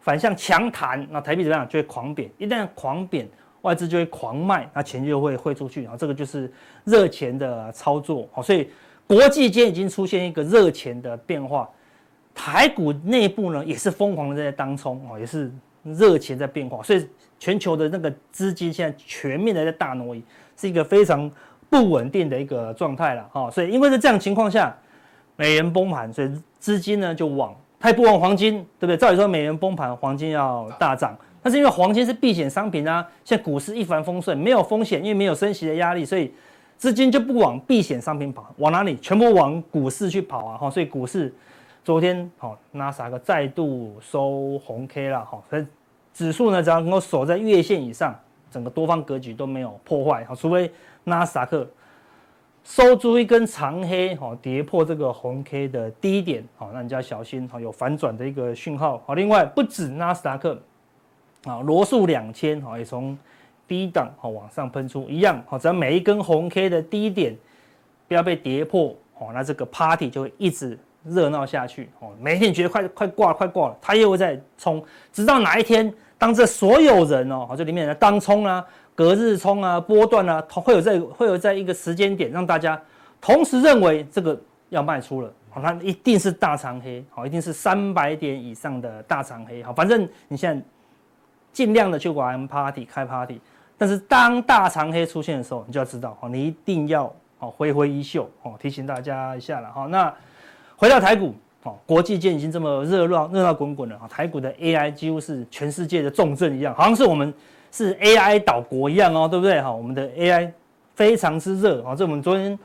[0.01, 1.67] 反向强弹，那台币怎么样？
[1.69, 2.29] 就会狂贬。
[2.37, 3.29] 一旦狂贬，
[3.61, 5.83] 外资就会狂卖，那钱就会汇出去。
[5.83, 6.51] 然后这个就是
[6.83, 8.27] 热钱的操作。
[8.33, 8.69] 好，所以
[9.07, 11.67] 国际间已经出现一个热钱的变化。
[12.35, 15.51] 台股内部呢也是疯狂的在当冲，哦，也是
[15.83, 17.03] 热钱在变化，所以
[17.39, 20.23] 全球的那个资金现在全面的在大挪移，
[20.55, 21.31] 是一个非常
[21.67, 23.49] 不稳定的一个状态了哈。
[23.49, 24.77] 所以因为在这样情况下，
[25.35, 28.95] 美元崩盘，所以资金呢就往，它也不往黄金，对不对？
[28.95, 36.31] 照理说美元崩盘，黄金要大涨，但是因为黄金是避险商品啊，现在股市一帆风顺，没有风险，因为没有升息的压力，所以
[36.77, 38.95] 资金就不往避险商品跑，往哪里？
[38.97, 40.57] 全部往股市去跑啊！
[40.57, 41.33] 哈，所以股市。
[41.83, 45.65] 昨天好，纳斯达克再度收红 K 了哈，所以
[46.13, 48.13] 指数呢只要能够守在月线以上，
[48.51, 50.69] 整个多方格局都没有破坏哈，除非
[51.05, 51.65] 纳斯达克
[52.65, 59.13] 收出一根长黑哈，跌破这个红 K 的低点好，那你就要小心哈，有反转的一个讯号好。
[59.13, 60.61] 另外不止纳斯达克
[61.45, 63.17] 啊，罗素两千哈也从
[63.67, 67.35] 低档哈往上喷出一样好，只要每一根红 K 的低点
[68.07, 70.77] 不要被跌破哦，那这个 Party 就会一直。
[71.03, 82.81] 热闹下去哦，每一天觉得快快挂了，快挂了，它又会再冲，直到哪一天，当这所有人哦，这里面的当冲啊、隔日冲啊、波段啊，会有在会有在一个时间点让大家
[83.21, 90.65] 同时认为这个要卖出了，好，它一定是大长黑，好，一定是三百点以上的大长黑，好，反正你现在
[91.53, 93.39] 尽量的去玩 party 开 party，
[93.77, 100.13] 但是当大长黑出现的时候，你就要知道，哦，你一定要哦挥挥衣袖，哦，提醒大家一下了，哈，那。
[100.79, 104.05] 回到台股，哦，国际间已经这么热闹热闹滚滚了啊！
[104.07, 107.33] 台股的 AI 几乎是全世界的重镇一样，好像是我们
[107.71, 109.59] 是 AI 岛国一样哦，对不对？
[109.59, 110.51] 哈，我们的 AI
[110.93, 111.95] 非常之热啊！
[111.95, 112.59] 这我们昨天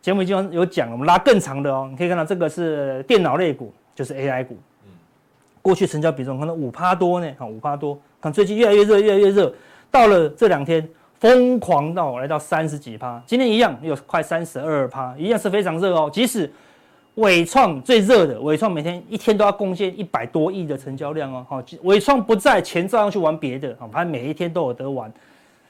[0.00, 4.56] 节目已经有讲了，我们拉更长的哦，你可以看到这个是电脑类股，就是 AI 股。
[5.60, 9.52] 过去成交比重可能五趴多呢，好五趴多，看最近越来越热，越来越热，
[9.96, 10.86] 到了这两天
[11.18, 16.52] 疯狂到来到三十几趴，今天一样有快三十二趴，一样是非常热哦，即使。
[17.14, 21.46] 纬创最热的，纬创每天一天都要贡献一百多亿的成交量哦。
[21.48, 25.10] 好，纬创不在，钱照样去玩别的，好，反正每一天都有得玩，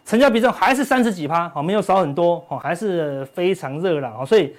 [0.04, 4.56] 成交比重还是三十几趴，好，没有少很多，好，还是非常热了，好，所以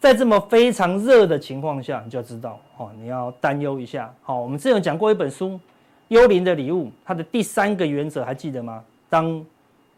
[0.00, 5.50] 在这么非常热的情况下，你就要知道，哦，你要担忧一下，好，我们之前有讲过一本书
[6.08, 8.82] 《幽灵的礼物》，它的第三个原则还记得吗？
[9.08, 9.44] 当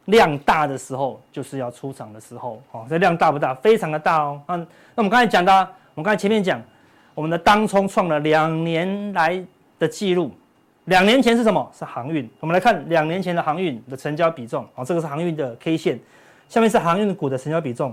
[0.07, 3.55] 量大的时候，就是要出场的时候，好，这量大不大？
[3.55, 4.41] 非常的大哦。
[4.47, 5.69] 那那我们刚才讲的。
[5.93, 6.63] 我们刚才前面讲，
[7.15, 9.45] 我们的当冲创了两年来
[9.79, 10.31] 的记录。
[10.85, 11.69] 两年前是什么？
[11.77, 12.31] 是航运。
[12.39, 14.67] 我们来看两年前的航运的成交比重。
[14.77, 15.99] 哦，这个是航运的 K 线，
[16.49, 17.93] 下面是航运股的成交比重。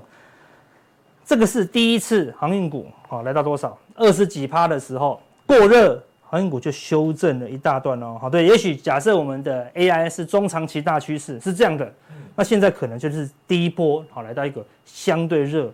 [1.25, 3.77] 这个是第一次航运股，好，来到多少？
[3.95, 8.17] 二十几趴的时候过热，航运股就修正了一大段哦。
[8.19, 11.91] 好，对，也许假设我们的 AI 是中长期大趋势是这样的，
[12.35, 15.71] 那现在可能就是第一波，好，来到一个相对热。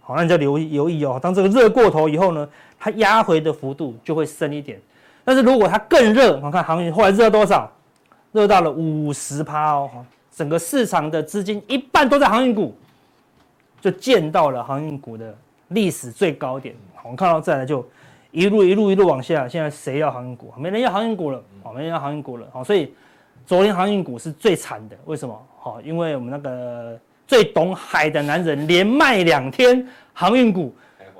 [0.00, 1.18] 好，那你就留意留意哦。
[1.22, 2.48] 当这个热过头以后呢，
[2.78, 4.80] 它压回的幅度就会深一点。
[5.24, 7.70] 但是如果它更热，我看航运后来热多少？
[8.32, 9.90] 热到了五十趴哦。
[10.30, 12.74] 整个市场的资金一半都在航运股，
[13.80, 15.36] 就见到了航运股的
[15.68, 16.74] 历史最高点。
[17.02, 17.84] 我们看到再来就
[18.30, 20.52] 一路一路一路往下，现在谁要航运股？
[20.56, 22.46] 没人要航运股了，哦，没人要航运股了。
[22.52, 22.92] 好，所以
[23.46, 24.96] 昨天航运股是最惨的。
[25.04, 25.46] 为什么？
[25.58, 26.98] 好，因为我们那个。
[27.28, 30.74] 最懂海的男人连卖两天航运股，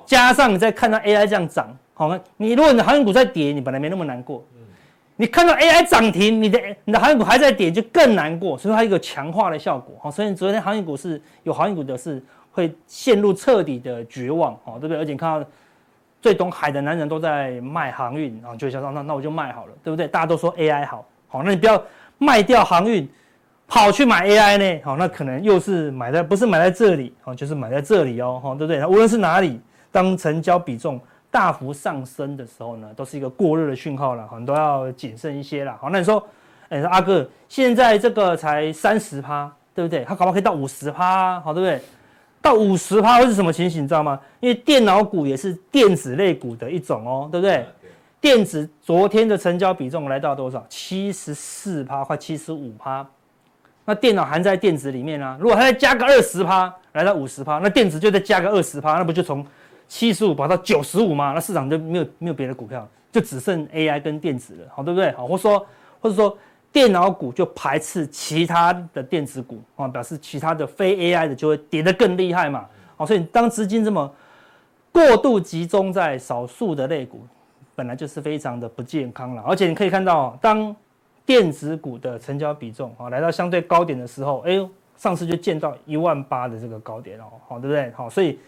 [0.07, 2.19] 加上你再看到 AI 这样涨，好吗？
[2.39, 4.43] 你如果你的航运股在跌，你本来没那么难过。
[5.17, 8.57] 你看到 AI 涨停，你的你的航运股还在跌，就更难过。
[8.57, 9.97] 所以它有一个强化的效果。
[10.01, 14.97] 好，所以昨天航运股是有航运股的是会陷入彻底的绝望，好，对不对？
[14.97, 15.47] 而且看到
[16.21, 20.07] 最懂海的男人都在卖航运，然后就想说那那我就卖好了，对不对？
[20.09, 21.83] 大家都说 AI 好，好，那你不要
[22.19, 23.09] 卖掉航运。
[23.71, 24.81] 跑去买 AI 呢？
[24.83, 28.83] 好，那可能又是买在不是买在这里，哦，就是买在这里哦，对不对？
[28.87, 29.61] 无论是哪里，
[29.93, 30.99] 当成交比重
[31.31, 35.77] 大幅上升的时候呢，都是一个过热的讯号了，很多要谨慎一些了。
[35.79, 36.27] 好，那你说，
[36.71, 40.03] 哎，阿哥，现在这个才三十趴，对不对？
[40.03, 41.83] 它搞不好可以到五十趴，好，对不对？
[42.41, 43.83] 到五十趴会是什么情形？
[43.83, 44.19] 你知道吗？
[44.41, 47.67] 因为电脑股也是电子类股的一种哦，对不对？
[48.21, 50.65] 电子昨天的成交比重来到多少？
[50.69, 53.07] 七十四趴，快七十五趴。
[53.85, 59.45] 那电脑含在电子里面啊，如果它再加个二十趴，来到五十趴，那电子就再加个二十趴，那不就从
[59.87, 61.33] 七十五跑到九十五吗？
[61.35, 65.11] 那市场就没有没有别的股票，就只剩 AI 跟电子了，好，对不对？
[65.13, 65.65] 好，或说
[66.01, 66.37] 或者说
[66.73, 74.13] 电脑股就排斥其他的电子股啊，表示其他的非 AI 的就会跌得更厉害嘛，好，所以当资金这么
[74.93, 77.21] 过度集中在少数的类股，
[77.75, 80.75] 本来就是非常的不健康了，而且你可以看到当。
[81.29, 87.91] 电子股的成交比重啊，来到相对高点的时候，哎呦，上次就见到一万八的这个高点哦，好，对不对？
[87.91, 88.39] 好，所以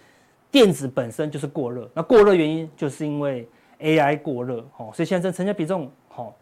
[0.50, 3.46] 电子本身就是过热，那过热原因就是因为
[3.80, 6.34] AI 过热，好，所以现在这成交比重好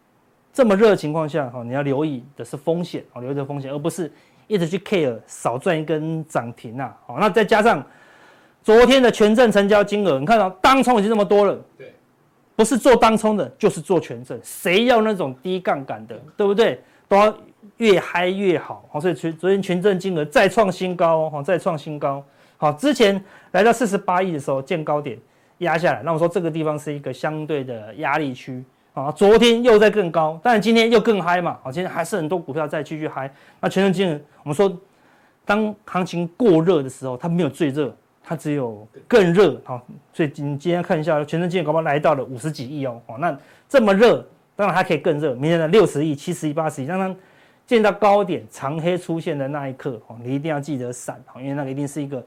[0.51, 4.11] 这么热的情况下，哈，你要留意的是风险，哦，留意的风险，而不是
[4.47, 7.85] 一直去 care 少赚一根涨停啊，好，那再加上
[8.63, 11.93] 昨天的权证成交金额，你看到当冲已经这么多了，对，
[12.55, 16.81] 不是做当冲的，就是做权证，谁要那种低杠杆的，对不对？
[17.07, 17.33] 都要
[17.77, 22.23] 越嗨越好，好，所以昨昨天权证金额再创新高，哈，再创新高，
[22.57, 25.17] 好，之前来到四十八亿的时候见高点
[25.59, 28.63] 压下来，那我说这个地方是一个相对的压力区。
[28.99, 31.57] 啊，昨天又在更高，但是今天又更嗨嘛。
[31.63, 33.31] 好，今天还是很多股票在继续嗨。
[33.61, 34.71] 那权证金额，我们说，
[35.45, 39.59] 当行情过热的时候，它没有最热，它只有更热。
[39.63, 39.81] 好，
[40.11, 43.01] 所以你今天看一下，权证金额搞不好来到了五十几亿哦。
[43.07, 45.33] 哦，那这么热，当然还可以更热。
[45.33, 47.15] 明天的六十亿、七十亿、八十亿，当它
[47.65, 52.23] 见到高点长黑出现的那一刻，哦，你一定要记得闪，因为那个一定是一个。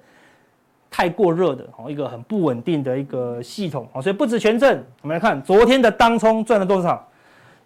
[0.94, 7.08] 太过热的哦，一个很不稳定的一个系统哦，所以不止权证，我们来看昨天的当冲赚了多少，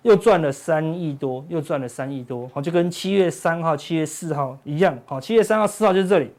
[0.02, 6.30] 又赚了三亿多，又赚了三亿多，好，就跟七月三号、七月四号一样，好，七月三号、四号就是这里。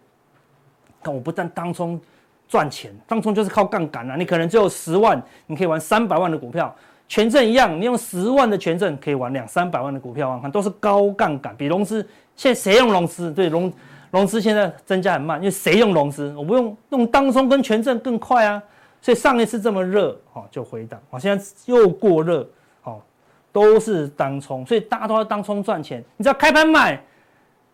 [1.04, 2.00] 看我不但当冲
[2.48, 6.74] 赚钱，当冲就是靠杠杆啊，你可能只有十万，你可以玩三百万的股票，
[7.10, 12.02] 权证一样，你用十万的权证可以玩两三百万的股票啊，看都是高杠杆，比融资，
[12.38, 13.30] 现在谁用融资？
[13.34, 13.70] 对融。
[14.12, 16.34] 融资现在增加很慢，因为谁用融资？
[16.38, 18.62] 我不用用当冲跟权证更快啊，
[19.02, 22.48] 所以上一次这么热，哦就回档，哦现在又过热，
[22.84, 23.02] 哦
[23.52, 26.04] 都是当冲，所以大家都要当冲赚钱。
[26.16, 27.02] 你只要开盘买，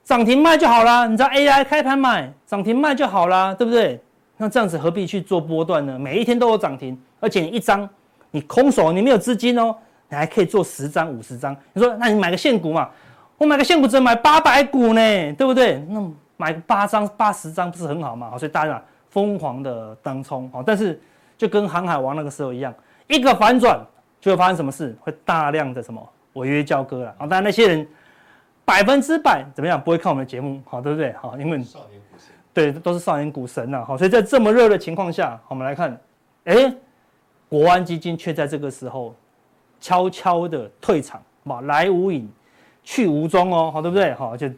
[0.03, 1.05] 涨停卖就好啦。
[1.05, 4.01] 你知道 AI 开盘买，涨停卖就好啦，对不对？
[4.37, 5.99] 那这样子何必去做波段呢？
[5.99, 7.87] 每一天都有涨停，而且你一张
[8.31, 9.75] 你空手，你没有资金哦，
[10.09, 11.55] 你还可以做十张、五十张。
[11.73, 12.89] 你说那你买个现股嘛？
[13.37, 15.77] 我买个现股只能买八百股呢，对不对？
[15.89, 16.11] 那。
[16.43, 18.37] 买八张、八十张不是很好吗？
[18.37, 21.01] 所以大家疯狂的当冲，但是
[21.37, 22.73] 就跟航海王那个时候一样，
[23.07, 23.79] 一个反转
[24.19, 24.93] 就会发生什么事？
[24.99, 27.19] 会大量的什么违约交割了啊！
[27.19, 27.87] 当然那些人
[28.65, 31.13] 百分之百怎么样不会看我们的节目，好对不对？
[31.13, 31.63] 好，因为
[32.53, 33.85] 对，都是少年股神呐。
[33.87, 35.97] 好，所以在这么热的情况下，我们来看，
[36.43, 36.75] 哎，
[37.47, 39.15] 国安基金却在这个时候
[39.79, 42.29] 悄悄的退场，嘛，来无影
[42.83, 44.13] 去无踪哦，好对不对？
[44.15, 44.49] 好，就。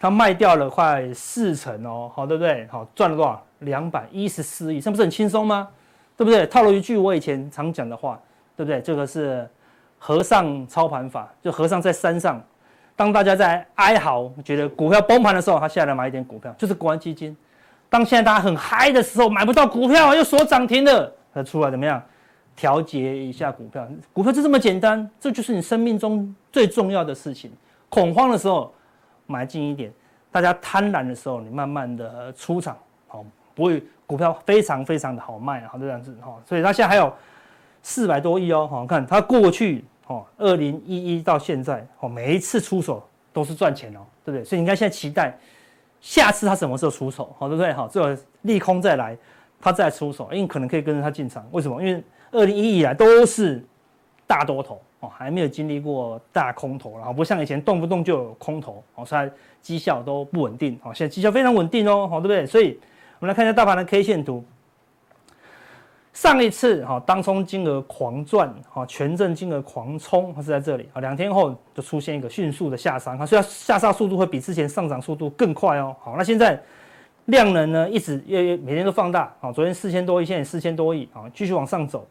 [0.00, 2.66] 他卖掉了快四成哦，好对不对？
[2.70, 3.42] 好，赚了多少？
[3.60, 5.66] 两百一十四亿，这不是很轻松吗？
[6.16, 6.46] 对不对？
[6.46, 8.20] 套了一句我以前常讲的话，
[8.56, 8.80] 对不对？
[8.80, 9.48] 这个是
[9.98, 12.40] 和尚操盘法，就和尚在山上，
[12.94, 17.36] 当大家在哀嚎，觉得股票崩盘的时候，他下来买一点股票，就是国安基金。
[17.90, 22.00] 当现在大家很嗨的时候，买不到股票又锁涨停了，他出来怎么样？
[22.54, 27.50] 调节一下股票，股票就这么简单，这就是你生命中最重要的事情。
[27.88, 28.72] 恐慌的时候。
[29.28, 29.92] 买进一点，
[30.32, 37.12] 大家贪婪的时候，你慢慢的出场，好，不会股票非常非常的好卖，好这样子，哈，所以它现在还有
[37.82, 44.42] 四百多亿哦，好，看它过去，哦，二零一一到现在，哦，每一次出手都是赚钱哦，对不对？
[44.42, 45.36] 所以你看现在期待
[46.00, 47.70] 下次它什么时候出手，好，对不对？
[47.74, 49.14] 好，最后利空再来，
[49.60, 51.82] 它再出手，因为可能可以跟着它进场，为什么？
[51.82, 53.62] 因为二零一一以来都是
[54.28, 54.80] 大多头。
[55.00, 59.30] 哦，还没有经历过大空头，然后不像以前动不动就有空头，哦，所以
[59.62, 62.44] 绩效都不稳定，哦，现在绩效非常稳定哦，好，对不对？
[62.44, 62.76] 所以
[63.20, 64.44] 我们来看一下大盘的 K 线图。
[66.12, 76.60] 上一次哈，当冲金额狂赚，哈，权证金额狂冲，它是在这里啊，两天后就出现一个迅速的下杀，它虽然下杀速度会比之前上涨速度更快哦，好，那现在
[77.26, 82.04] 量能呢一直越越每天都放大，好，昨天四千多亿，现在四千多亿，啊，继续往上走。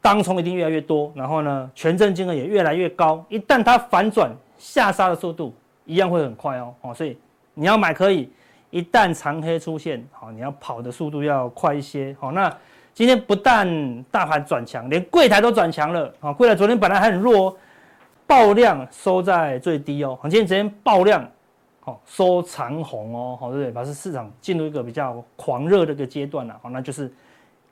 [0.00, 3.24] 当冲一定越来越多，然后呢，权证金额也越来越高。
[3.28, 5.52] 一旦它反转下杀的速度
[5.84, 7.16] 一样会很快哦，哦，所以
[7.54, 8.30] 你要买可以。
[8.70, 12.14] 一旦长黑出现，好，你要跑的速度要快一些。
[12.20, 12.54] 好，那
[12.92, 16.12] 今天不但大盘转强，连柜台都转强了。
[16.20, 17.56] 好，柜台昨天本来还很弱，
[18.26, 20.18] 爆量收在最低哦。
[20.24, 21.26] 今天直接爆量，
[21.80, 23.72] 好，收长红哦，好，对不对？
[23.72, 26.54] 表示市场进入一个比较狂热的一个阶段了。
[26.62, 27.10] 好，那就是。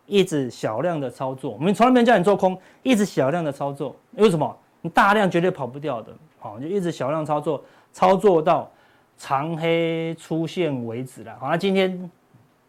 [0.06, 4.56] 一直小量的操作，我们从来没叫你做空，一直小量的操作，为什么？
[4.80, 8.70] 你大量绝对跑不掉的，好，就一直小量操作，操作到
[9.16, 11.36] 长黑出现为止了。
[11.40, 12.10] 好，那今天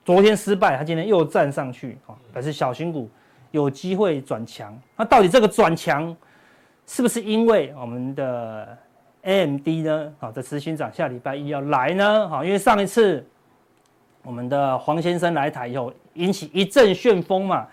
[0.03, 3.09] 昨天失败，它今天又站上去，好，表示小型股
[3.51, 4.75] 有机会转强。
[4.95, 6.15] 那到底这个转强
[6.87, 8.77] 是不是因为我们的
[9.21, 10.13] AMD 呢？
[10.19, 12.27] 好，这执行长下礼拜一要来呢？
[12.27, 13.25] 好，因为上一次。
[14.23, 17.65] 我们的黄先生来台以后，引起一阵旋风嘛，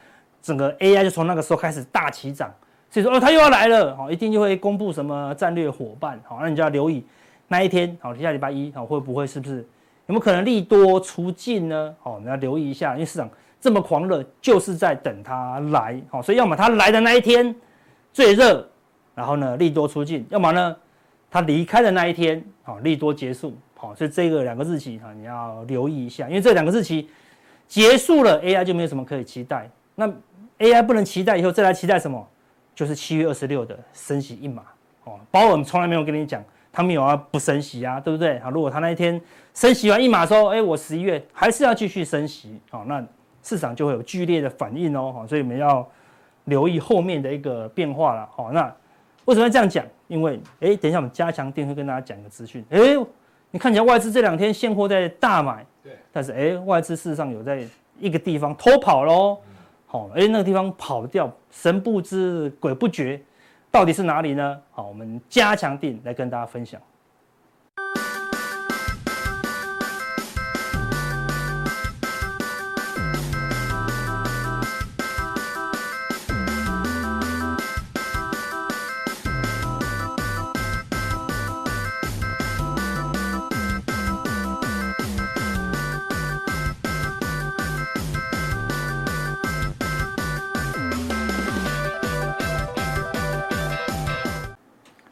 [0.42, 2.52] 整个 AI 就从那个时候开始大起涨。
[2.90, 7.04] 所以说，哦，他又要来了，好，一定就会公布什么战略伙伴，好，那你就要留意。
[7.48, 11.94] 那一天，好，下礼拜一，好，会不会是不是有没有可能利多出尽呢？
[12.00, 13.28] 好，你要留意一下，因为市场
[13.60, 17.52] 这么狂热，就是在等他来，好，所以要么他来的那一天
[18.12, 18.64] 最热，
[19.14, 20.76] 然后呢利多出尽，要么呢
[21.30, 27.08] 它离开的那一天，好利多结束，好，所以这个两个日期哈你要留意一下，因为这两个日期
[27.66, 29.68] 结束了，AI 就没有什么可以期待。
[29.94, 30.08] 那
[30.58, 32.26] AI 不能期待以后再来期待什么？
[32.74, 34.64] 就是七月二十六的升息一码
[35.04, 38.36] 哦，鲍尔从来没有跟你讲他没有要不升息啊，对不对？
[38.40, 39.20] 好，如果他那一天
[39.54, 43.04] 升息完一码说，哎，我十一月还是要继续升息，好，那
[43.44, 45.88] 市场就会有剧烈的反应哦，好，所以我们要
[46.46, 48.62] 留意后面的一个变化了，好，那
[49.26, 49.86] 为什么要这样讲？
[50.08, 52.78] 因为，哎，等一下我们加强錠会跟大家讲个资讯，哎，
[53.54, 57.64] 你看起来外资这两天现货在大买，对，但是哎，外资事实上有在
[58.00, 59.38] 一个地方偷跑喽。
[59.92, 63.22] 哦，哎，那个地方跑掉，神不知鬼不觉，
[63.70, 64.60] 到底是哪里呢？
[64.72, 66.80] 好，我们加强定来跟大家分享。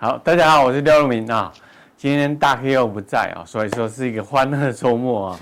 [0.02, 1.52] 好，大家好，我是廖路明啊。
[1.96, 5.40] 今天大 K 又不在啊，所以说是一个欢乐周末啊。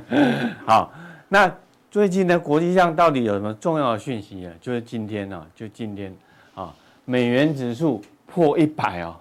[0.68, 0.92] 好，
[1.30, 1.50] 那
[1.90, 4.52] 最近呢，国际上到底有什么重要的讯息啊？
[4.60, 6.14] 就是今天呢，就今天
[6.54, 6.74] 啊，
[7.06, 9.18] 美元指数破一百啊，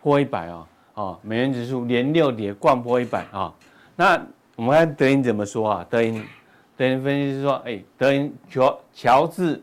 [0.00, 3.52] 破一百啊，啊，美元指数连六跌，掼破一百啊。
[3.96, 4.16] 那
[4.54, 5.86] 我们看德银怎么说啊？
[5.90, 6.24] 德银，
[6.76, 9.60] 德银分析师说，哎，德银乔乔治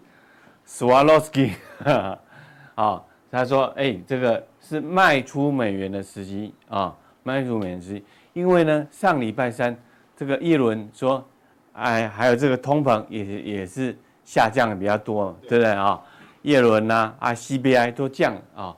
[0.66, 1.54] 斯瓦洛斯基
[2.76, 3.02] 啊。
[3.32, 8.04] 他说：“哎、欸，这个是卖出美元的时机啊，卖出美元时机。
[8.34, 9.74] 因为呢，上礼拜三
[10.18, 11.26] 这个叶伦说，
[11.72, 15.98] 哎，还有这个通膨也也是下降的比较多，对不对啊？
[16.42, 18.76] 叶伦呐，啊，CBI 都降啊，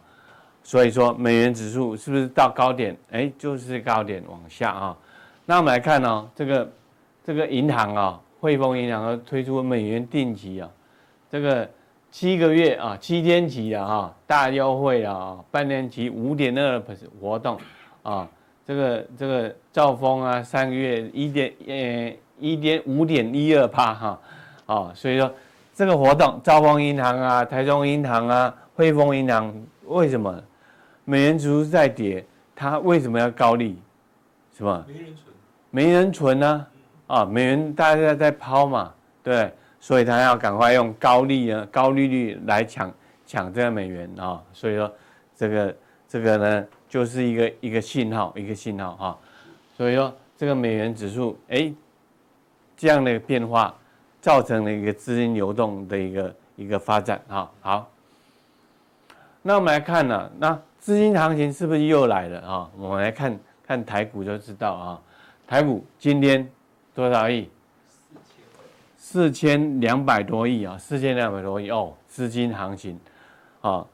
[0.62, 2.96] 所以说美元指数是不是到高点？
[3.10, 4.96] 哎，就是高点往下啊。
[5.48, 6.72] 那我们来看呢、哦，这个
[7.26, 10.70] 这个银行啊，汇丰银行推出美元定期啊，
[11.28, 11.68] 这个。”
[12.14, 17.60] 七个月啊，七天期的哈大优惠啊，半年期五点二的活动
[18.04, 18.30] 啊，
[18.64, 24.20] 这个这个兆丰啊，三个月一点呃一点五点一二趴哈
[24.68, 25.34] 啊，所以说
[25.74, 29.52] 这个活动，兆丰银行啊，台中银行啊，汇丰银行
[29.88, 30.40] 为什么
[31.06, 32.24] 美元指数在跌，
[32.56, 33.76] 它为什么要高利？
[34.56, 34.86] 什么？
[34.88, 35.36] 没人存，
[35.72, 36.68] 没人存呢
[37.08, 39.52] 啊，美元大家在抛嘛，对。
[39.84, 42.90] 所以他要赶快用高利啊、高利率来抢
[43.28, 44.90] 抢这个美元啊，所以说
[45.36, 45.76] 这个
[46.08, 49.18] 这个呢就是一个一个信号，一个信号啊。
[49.76, 51.70] 所以说这个美元指数哎
[52.78, 53.76] 这样的变化，
[54.22, 57.52] 造成了一个资金流动的一个一个发展啊。
[57.60, 57.92] 好，
[59.42, 62.72] 那我们来看呢，那资金行情是不是又来了啊？
[62.78, 65.02] 我们来看看台股就知道啊。
[65.46, 66.50] 台股今天
[66.96, 67.50] 多少亿？
[69.14, 73.00] 四千两百多亿啊，四千两百多亿哦，资金行情，
[73.62, 73.86] 啊，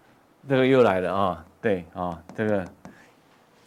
[0.47, 2.65] 这个又来了啊，对啊，这个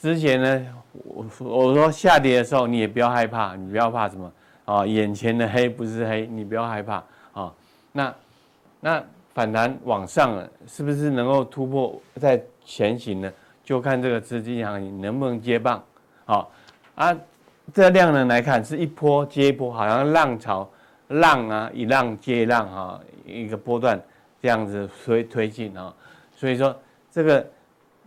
[0.01, 0.67] 之前呢，
[1.05, 4.33] 我我说下跌的时候你也不要害怕，你不要怕什么
[4.65, 7.53] 啊，眼前的黑不是黑，你不要害怕啊。
[7.93, 8.15] 那
[8.81, 13.31] 那反弹往上了，是不是能够突破在前行呢？
[13.63, 15.85] 就看这个资金行情能不能接棒
[16.25, 16.49] 啊
[16.95, 17.15] 啊，
[17.75, 20.67] 这量能来看是一波接一波，好像浪潮。
[21.13, 24.01] 浪啊，一浪接一浪啊，一个波段
[24.41, 25.95] 这样子推推进啊，
[26.35, 26.77] 所以说
[27.11, 27.47] 这个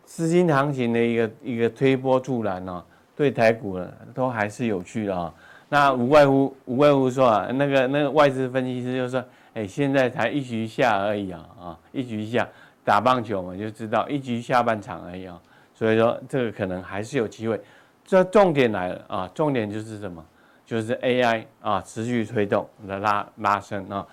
[0.03, 2.83] 资金行情的一个一个推波助澜呢，
[3.15, 5.33] 对台股呢都还是有趣的啊。
[5.69, 12.47] 那无外乎无外乎说啊，那个那个外资分析师就说，哎，现在才一局下而已啊啊，一局下
[12.83, 15.41] 打棒球嘛，就知道一局下半场而已啊，
[15.73, 17.59] 所以说这个可能还是有机会。
[18.05, 20.23] 这重点来了啊，重点就是什么？
[20.65, 24.05] 就是 AI 啊，持续推动的拉拉升啊。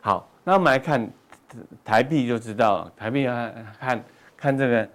[0.00, 1.08] 好，那我们来看
[1.84, 2.92] 台币就知道了。
[2.96, 4.04] 台币看看
[4.36, 4.88] 看这个，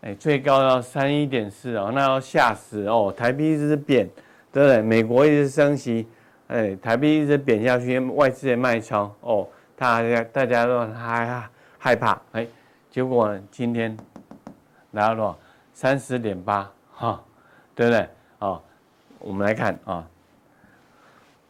[0.00, 3.14] 哎，最高要三一点四哦，那要吓死哦。
[3.16, 4.08] 台币一直贬，
[4.52, 4.82] 对不对？
[4.82, 6.08] 美国一直升息，
[6.48, 12.46] 哎，台币一直贬下去，外资也卖超哦，大家大家都害害怕哎，
[12.90, 13.96] 结果呢，今天
[14.92, 15.38] 来到多少？
[15.72, 17.22] 三十点八哈，
[17.74, 18.08] 对不对？
[18.40, 18.60] 哦，
[19.18, 20.04] 我们来看啊。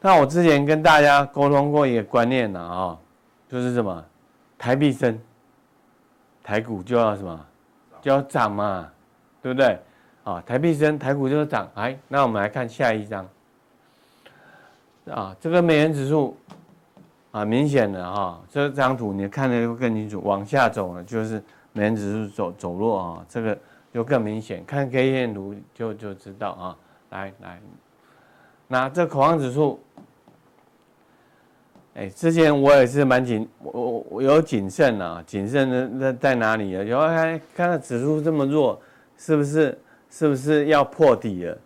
[0.01, 2.99] 那我之前跟大家沟通过一个观念了啊，
[3.49, 4.05] 就是什么，
[4.59, 5.19] 台币升，
[6.43, 7.47] 台股就要什么，
[8.01, 8.91] 就要涨嘛，
[9.43, 9.79] 对不对？
[10.25, 11.69] 啊，台币升，台股就要涨。
[11.75, 13.29] 来，那我们来看下一张，
[15.11, 16.37] 啊，这个美元指数，
[17.31, 21.43] 啊，明显的哈，这张图你看的会更清楚，往下走呢，就是
[21.73, 23.59] 美元指数走走弱啊，这个
[23.93, 26.77] 就更明显，看 K 线图就就知道啊。
[27.11, 27.61] 来来，
[28.69, 29.81] 那这恐慌指数，
[31.95, 36.83] 哎，之前我也是蛮谨，我我有谨慎啊，谨慎的在在哪里啊？
[36.85, 38.81] 有看看到指数这么弱，
[39.17, 39.77] 是不是
[40.09, 41.59] 是不是要破底了？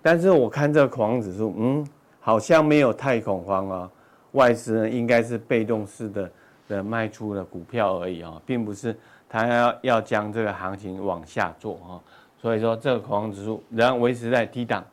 [0.00, 1.86] 但是我看这个恐慌指数，嗯，
[2.20, 3.90] 好像没有太恐慌啊。
[4.32, 6.30] 外资呢，应该是被动式的
[6.68, 8.96] 的卖出的股票而已啊，并不是
[9.28, 12.00] 他要要将这个行情往下做啊。
[12.40, 14.84] 所以说，这个恐慌指数仍然维持在低档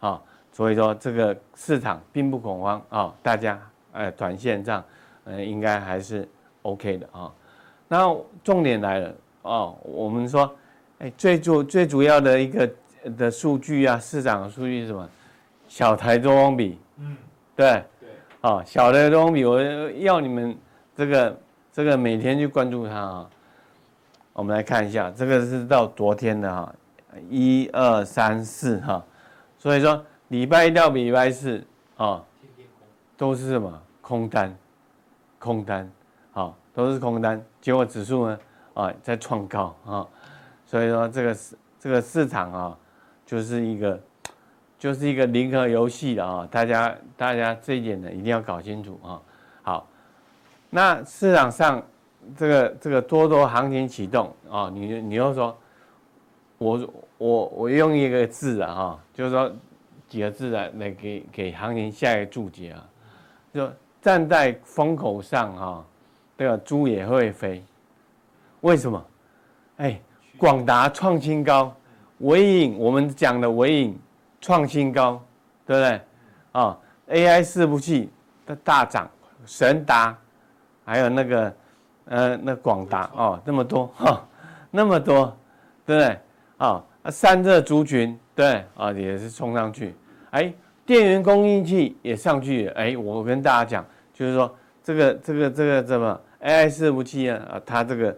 [0.00, 0.20] 啊。
[0.52, 3.12] 所以说，这个市场并不恐慌啊。
[3.22, 3.60] 大家
[3.94, 4.84] 呃，短线上
[5.24, 6.28] 呃，应该还是
[6.62, 7.32] OK 的啊。
[7.88, 10.54] 那重点来了哦，我们说，
[10.98, 12.70] 哎，最主最主要的一个
[13.16, 15.08] 的数据啊，市场的数据是什么？
[15.66, 17.16] 小台多空比，嗯，
[17.56, 17.82] 对。
[17.98, 18.10] 对
[18.42, 19.58] 啊，小的多空比，我
[19.92, 20.54] 要你们
[20.94, 21.40] 这个
[21.72, 23.30] 这个每天去关注它啊。
[24.34, 26.74] 我们来看一下，这个是到昨天的哈，
[27.30, 29.02] 一二三四哈，
[29.56, 31.64] 所以说礼拜一到礼拜四
[31.96, 32.22] 啊，
[33.16, 34.54] 都是什么空单，
[35.38, 35.90] 空单，
[36.32, 38.38] 好，都是空单，结果指数呢
[38.74, 40.06] 啊在创高啊，
[40.66, 42.78] 所以说这个市这个市场啊，
[43.24, 43.98] 就是一个。
[44.76, 49.22] 就是一个零和游戏的啊，大家大家这一点呢一定要搞清楚啊。
[49.62, 49.88] 好，
[50.68, 51.82] 那市场上
[52.36, 55.56] 这个这个多头行情启动啊，你你又说，
[56.58, 59.50] 我我我用一个字啊，哈，就是说
[60.06, 62.86] 几个字来来给给行情下一个注解啊，
[63.54, 63.72] 就
[64.04, 65.84] 站在风口上哈，
[66.36, 67.64] 对吧猪也会飞，
[68.60, 69.02] 为什么？
[69.78, 69.98] 哎，
[70.36, 71.74] 广达创新高，
[72.18, 73.98] 微影我们讲的微影。
[74.42, 75.18] 创新高，
[75.64, 76.00] 对不对？
[76.52, 76.78] 啊
[77.08, 78.10] ，AI 伺服器
[78.44, 79.10] 的大涨，
[79.46, 80.14] 神达，
[80.84, 81.56] 还有那个，
[82.04, 84.22] 呃，那广达哦，那么多哈，
[84.70, 85.34] 那么多，
[85.86, 86.18] 对不对？
[86.58, 89.94] 啊，散热族群，对，啊，也是冲上去，
[90.32, 90.52] 哎，
[90.84, 98.16] 电源供应器也上去，哎，我跟大家讲，就是说这个这个这个怎么 AI 伺服器啊，它这个，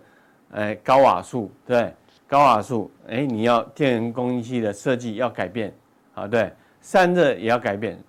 [0.53, 1.93] 哎，高瓦数，对，
[2.29, 5.75] 高瓦数，哎，你要电源供应器的设计要改变。
[6.17, 8.03] 啊，对，散热也要改变，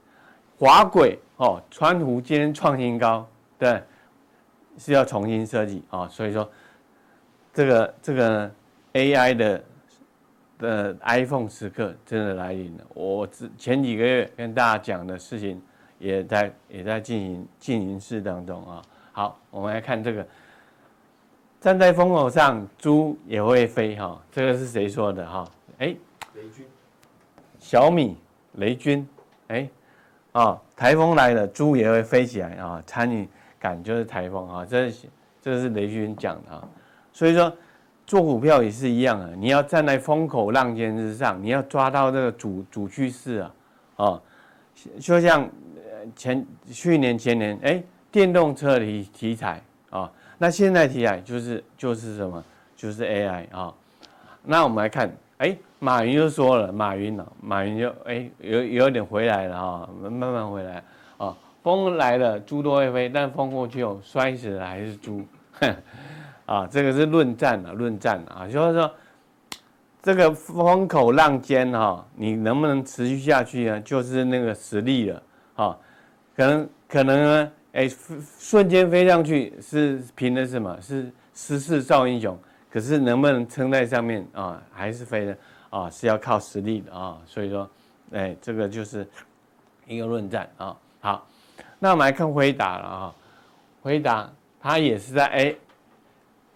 [0.58, 3.28] 滑轨哦，川湖今天创新高，
[3.60, 3.84] 对，
[4.78, 6.50] 是要重新设计啊，所以说，
[7.54, 8.50] 这个这个
[8.94, 9.64] AI 的
[10.58, 12.84] 的 iPhone 时刻真的来临了。
[12.94, 15.62] 我之前几个月跟大家讲的事情，
[16.00, 18.82] 也在也在进行进行式当中啊。
[19.12, 20.26] 好，我们来看这个，
[21.60, 25.50] 站在风口上，猪也会飞哈，这个是谁说的哈？
[25.80, 25.96] 哎，
[26.36, 26.66] 雷军。
[27.60, 28.16] 小米、
[28.54, 29.08] 雷军，
[29.48, 29.68] 哎，
[30.32, 32.82] 啊，台风来了，猪也会飞起来啊！
[32.86, 33.28] 参与
[33.60, 35.08] 感就是台风啊，这是
[35.42, 36.70] 这是雷军讲的啊。
[37.12, 37.52] 所以说，
[38.06, 43.54] 做股票也是一样啊，你要站在风口浪尖之上，你要抓到这个主主趋势啊，
[43.96, 44.22] 啊，
[45.00, 45.50] 就像
[46.16, 52.44] 前去年前年，哎，电动车题题材啊，那现在题材就是就是什么，
[52.76, 53.74] 就是 AI 啊。
[54.44, 55.58] 那我们来看，哎。
[55.80, 60.84] 马云就说了，马云呢，马云就哎有有点回来了啊，慢慢回来
[61.20, 65.24] 啊，风来了猪都会飞，但风过去后摔死的还是猪，
[66.48, 68.92] 啊，这个是论战啊，论战啊，就是说
[70.02, 73.80] 这个风口浪尖哈，你能不能持续下去呢？
[73.82, 75.22] 就是那个实力了
[75.58, 75.78] 啊，
[76.38, 77.90] 可能可能呢，哎
[78.40, 80.80] 瞬间飞上去是凭的什么？
[80.80, 82.38] 是时势造英雄，
[82.72, 84.62] 可是能不能撑在上面啊？
[84.72, 85.38] 还是飞的。
[85.70, 87.70] 啊，是要靠实力的啊，所以说，
[88.12, 89.06] 哎，这个就是
[89.86, 90.78] 一个论战啊。
[91.02, 91.28] 好，
[91.78, 93.16] 那我们来看回答了啊，
[93.82, 94.32] 回答
[94.62, 95.58] 他也是在 A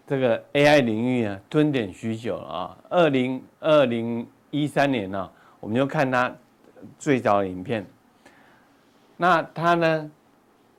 [0.08, 2.78] 这个 AI 领域啊蹲点许久了啊。
[2.90, 5.30] 二零二零一三年呢，
[5.60, 6.34] 我们就看他
[6.98, 7.86] 最早的影片。
[9.22, 10.12] 那他呢，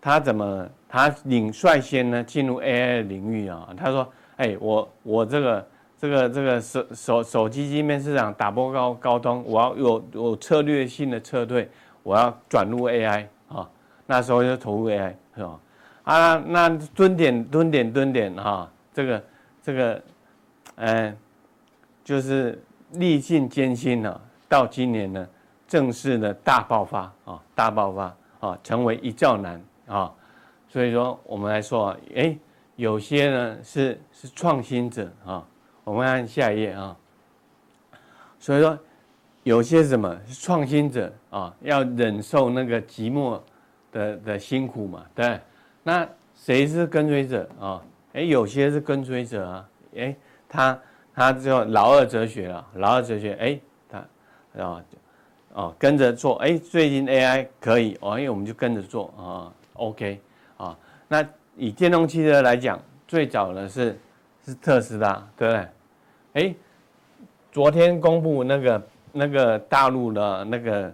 [0.00, 3.68] 他怎么他领率先呢进入 AI 领域啊？
[3.76, 5.64] 他说，哎，我我这个。
[6.02, 11.70] 这个这个手手手机芯片市场打波高高通，我要有有策略性的撤退，
[12.02, 13.70] 我要转入 AI 啊，
[14.04, 15.60] 那时候就投入 AI 是吧？
[16.02, 19.24] 啊，那蹲点蹲点蹲点哈，这个
[19.62, 20.02] 这个，
[20.74, 21.16] 嗯，
[22.02, 22.60] 就是
[22.94, 25.24] 历尽艰辛了，到今年呢，
[25.68, 28.12] 正式的大爆发啊，大爆发
[28.42, 30.12] 啊，成为一兆男啊，
[30.68, 32.36] 所以说我们来说啊，哎，
[32.74, 35.46] 有些呢是是创新者啊。
[35.84, 36.96] 我们看下一页啊，
[38.38, 38.78] 所以说
[39.44, 43.40] 有些什么是创新者啊，要忍受那个寂寞
[43.92, 45.40] 的的辛苦嘛，对。
[45.84, 47.82] 那谁是跟随者啊？
[48.14, 50.16] 哎，有些是跟随者啊，哎，
[50.48, 50.78] 他
[51.14, 53.98] 他就老二哲学了，老二哲学，哎，他
[54.62, 54.84] 啊
[55.54, 60.20] 哦跟着做，哎，最近 AI 可以哦，因为我们就跟着做啊，OK
[60.56, 60.76] 啊，
[61.08, 61.26] 那
[61.56, 63.98] 以电动汽车来讲，最早的是
[64.44, 65.68] 是特斯拉，对不对？
[66.34, 66.54] 哎，
[67.50, 68.82] 昨天公布那个
[69.12, 70.92] 那个大陆的那个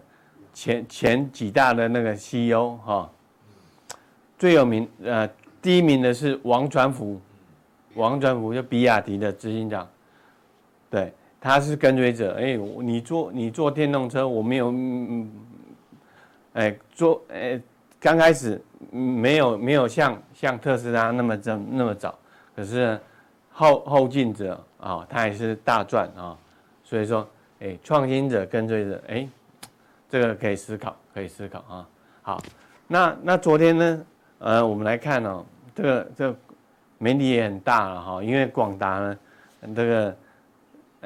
[0.53, 3.11] 前前几大的那个 CEO 哈，
[4.39, 5.29] 最有名呃
[5.63, 7.21] 第一名的是王传福。
[7.95, 9.89] 王传福就比亚迪的执行长，
[10.89, 12.34] 对，他是跟随者。
[12.34, 15.30] 哎，你坐你坐电动车，我没有，嗯，
[16.55, 17.61] 哎，坐，哎，
[18.01, 18.61] 刚开始
[18.91, 22.18] 没有没有像像特斯拉那么这那么早，
[22.55, 22.99] 可是
[23.51, 26.39] 后后进者啊、哦，他也是大赚啊、哦。
[26.84, 27.28] 所以说，
[27.61, 29.28] 哎，创新者跟随者，哎，
[30.09, 31.89] 这个可以思考，可以思考啊。
[32.22, 32.43] 好，
[32.86, 34.07] 那那昨天呢，
[34.39, 36.39] 呃，我们来看哦，这个这个。
[37.01, 39.16] 媒体也很大了哈，因为广达呢，
[39.72, 40.16] 这个，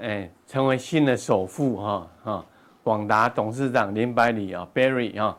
[0.03, 2.45] 哎，成为新的首富哈哈。
[2.83, 5.39] 广达董事长林百里啊，Barry 啊，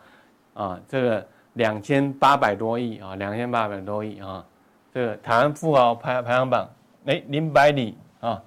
[0.54, 4.46] 啊，这个两千八百多亿啊，两千八百多亿啊，
[4.94, 6.70] 这个台湾富豪排排行榜，
[7.06, 8.42] 哎，林百里啊，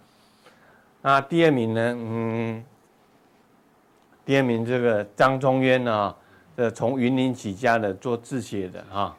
[1.03, 2.65] 那第二名呢，嗯，
[4.25, 6.17] 第二名这个张忠渊啊，
[6.57, 9.15] 这从云林起家的做制鞋的啊。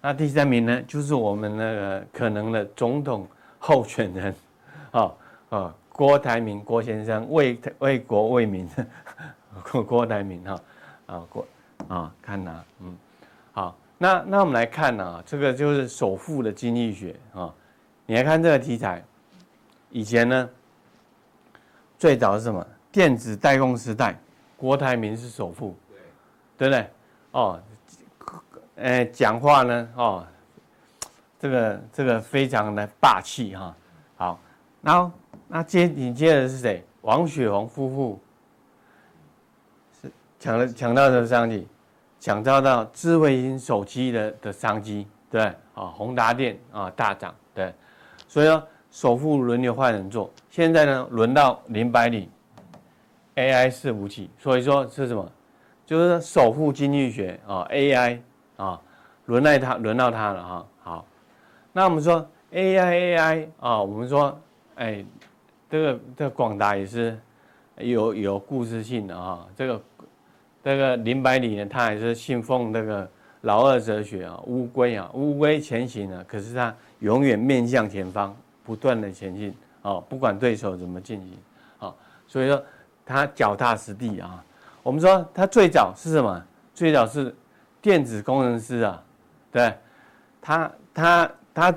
[0.00, 3.26] 那第三名呢，就是我们那个可能的总统
[3.58, 4.34] 候选人，
[4.92, 5.12] 啊
[5.50, 8.66] 啊，郭台铭郭先生为为国为民，
[9.70, 10.60] 郭郭台铭哈
[11.04, 11.46] 啊郭
[11.88, 12.96] 啊看呐嗯
[13.52, 17.52] 好，那那我们来看呢，这个就是首富的经济学啊，
[18.06, 19.04] 你来看这个题材，
[19.90, 20.48] 以前呢
[21.98, 24.18] 最早是什么电子代工时代，
[24.56, 25.76] 郭台铭是首富，
[26.56, 26.90] 对不对？
[27.32, 27.60] 哦。
[28.76, 30.26] 呃，讲话呢，哦，
[31.38, 33.76] 这个这个非常的霸气哈。
[34.16, 34.40] 好，
[34.80, 35.12] 然后
[35.52, 36.84] 那接紧接着是谁？
[37.00, 38.20] 王雪红夫妇
[40.00, 41.66] 是抢了抢到的商机？
[42.20, 45.42] 抢到到智慧型手机的的商机，对，
[45.74, 47.74] 啊，宏达电啊大涨，对，
[48.28, 52.30] 所以呢首富轮流换人做，现在呢轮到林百里
[53.34, 55.28] ，AI 伺服器，所以说是什么？
[55.84, 58.20] 就是首富经济学啊，AI。
[58.56, 58.78] 啊，
[59.24, 60.66] 轮到他，轮到他了哈。
[60.82, 61.06] 好，
[61.72, 64.38] 那我们说 AI AI 啊，我们说，
[64.74, 65.02] 哎，
[65.70, 67.18] 这个这个广达也是
[67.76, 69.46] 有有故事性的啊。
[69.56, 69.82] 这个
[70.62, 73.08] 这个林百里呢，他还是信奉这个
[73.42, 81.32] 老二哲学啊，乌龟啊，乌龟前行啊，可是他永远面向前方，不断的前进啊，不管对手怎么进行
[81.78, 81.94] 啊，
[82.26, 82.62] 所以说
[83.06, 84.44] 他脚踏实地啊。
[84.82, 86.44] 我们说他最早是什么？
[86.74, 87.34] 最早是。
[87.82, 89.02] 电子工程师啊，
[89.50, 89.74] 对，
[90.42, 91.74] 他他他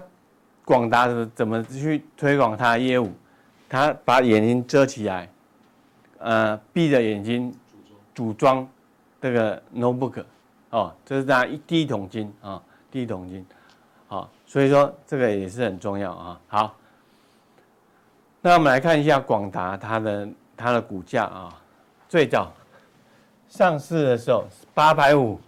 [0.65, 3.09] 广达怎么怎么去推广他的业务？
[3.73, 5.27] 他把眼睛遮起来，
[6.19, 7.51] 呃，闭着眼睛
[8.13, 8.67] 组装
[9.19, 10.23] 这个 notebook，
[10.69, 12.61] 哦，这是他一第一桶金啊，
[12.91, 13.43] 第一桶金，
[14.07, 16.39] 好，所以说这个也是很重要啊。
[16.47, 16.75] 好，
[18.41, 21.59] 那我们来看一下广达它的它的股价啊，
[22.07, 22.53] 最早
[23.49, 24.45] 上市的时候
[24.75, 25.41] 八百五。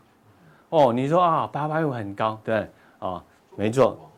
[0.69, 2.61] 哦，你说啊，八百五很高，对，
[2.97, 3.23] 啊、哦，
[3.55, 4.09] 没错，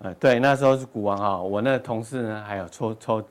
[0.00, 3.24] 呃，对，那时候是股王哈、我那个同事呢，还有抽抽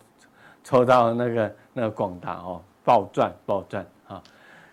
[0.64, 4.22] 抽到那个那个广达哦，暴赚暴赚啊，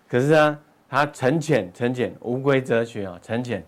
[0.08, 3.64] 可是呢，它沉潜沉潜，乌龟哲学啊，沉潜，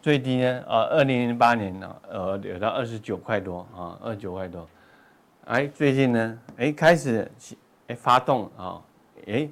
[0.00, 4.66] 最低呢，呃，二零零八年呢，呃，有到二十九块多啊，二十九块多，
[5.44, 7.30] 哎，最近呢，哎，开始
[7.88, 8.80] 哎发动啊，
[9.26, 9.46] 哎，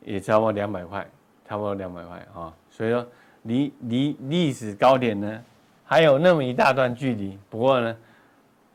[0.00, 1.06] 也差不多两百块，
[1.46, 2.50] 差不多两百块啊。
[2.70, 3.06] 所以说，
[3.42, 5.44] 离离历史高点呢，
[5.92, 7.38] 还有那么一大段距离。
[7.50, 7.94] 不过呢，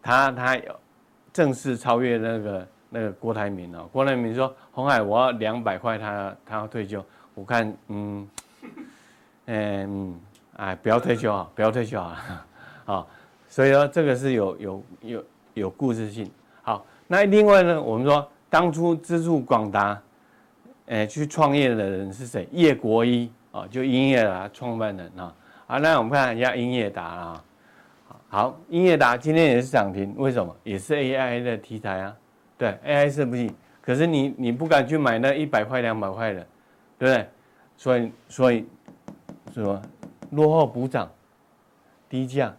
[0.04, 0.80] 他他有
[1.34, 3.90] 正式超越那个那个郭台铭哦。
[3.92, 7.04] 郭台铭说：“红海我要两百块，他他要退休。”
[7.34, 8.30] 我看，嗯，
[9.48, 10.20] 嗯，
[10.58, 12.46] 哎，不要退休啊，不要退休啊，
[12.86, 13.08] 好。
[13.50, 15.24] 所以说，这个是有有有
[15.56, 16.30] 有故事性。
[16.62, 20.00] 好，那另外呢，我们说当初资助广达，
[20.86, 22.48] 哎，去创业的人是谁？
[22.52, 23.32] 叶国一。
[23.54, 25.34] 哦，就英业达创办人啊，
[25.70, 27.44] 好，那我们看一下英业达啊，
[28.30, 30.56] 好，英业达今天也是涨停，为什么？
[30.64, 32.16] 也是 AI 的题材啊，
[32.58, 33.50] 对，AI 是不是？
[33.82, 36.40] 可是你你不敢去买那一百块两百块的，
[36.98, 37.30] 对不对？
[37.76, 38.66] 所以所以
[39.54, 39.82] 什么
[40.32, 41.12] 落后补涨，
[42.08, 42.56] 低价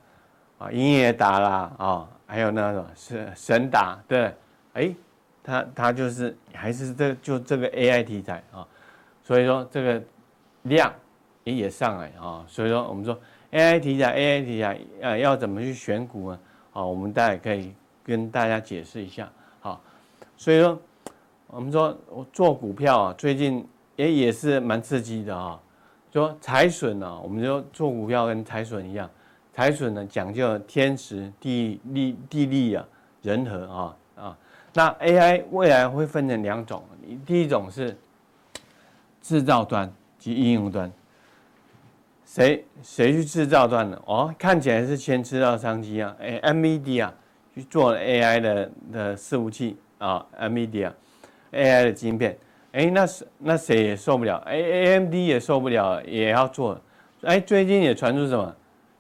[0.59, 4.35] 啊，英业达啦啊，还有那个神神达，对，
[4.75, 4.95] 哎，
[5.43, 8.69] 它它就是还是这就这个 AI 题材啊，
[9.23, 10.03] 所以说这个。
[10.63, 10.93] 量
[11.49, 13.19] 也也上来啊，所以说我们说
[13.53, 16.39] AI 题材，AI 题材呃要怎么去选股呢？
[16.75, 17.73] 啊，我们大家可以
[18.05, 19.31] 跟大家解释一下。
[19.61, 19.81] 好，
[20.37, 20.79] 所以说
[21.47, 21.97] 我们说
[22.33, 25.59] 做股票啊，最近也也是蛮刺激的啊。
[26.13, 29.09] 说财损呢，我们就做股票跟财损一样，
[29.53, 32.85] 财损呢讲究天时地利地利啊
[33.23, 34.39] 人和啊啊。
[34.75, 36.83] 那 AI 未来会分成两种，
[37.25, 37.97] 第一种是
[39.23, 40.93] 制造端及应用端。
[42.39, 44.01] 谁谁去制造端的？
[44.07, 46.15] 哦，看起来是先制造商机啊。
[46.21, 47.13] 哎，M E D 啊
[47.53, 50.93] 去做 AI 的的伺服器啊，NVIDIA
[51.51, 52.39] AI 的晶片。
[52.71, 56.81] 哎，那是那谁也受不了，，A，AMD 也受不了，也要做。
[57.23, 58.55] 哎，最近也传出什么，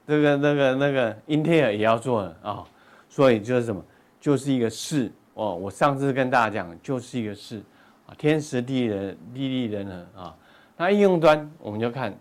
[0.04, 2.64] 这个那个那个 Intel 也要做了啊、
[3.08, 3.80] 所以就是什么，
[4.18, 5.54] 就是一个势哦。
[5.54, 7.62] 我上次跟大家讲，就是一个势
[8.06, 10.36] 啊，天时地利人地利人和啊。
[10.76, 12.12] 那应用端我们就看。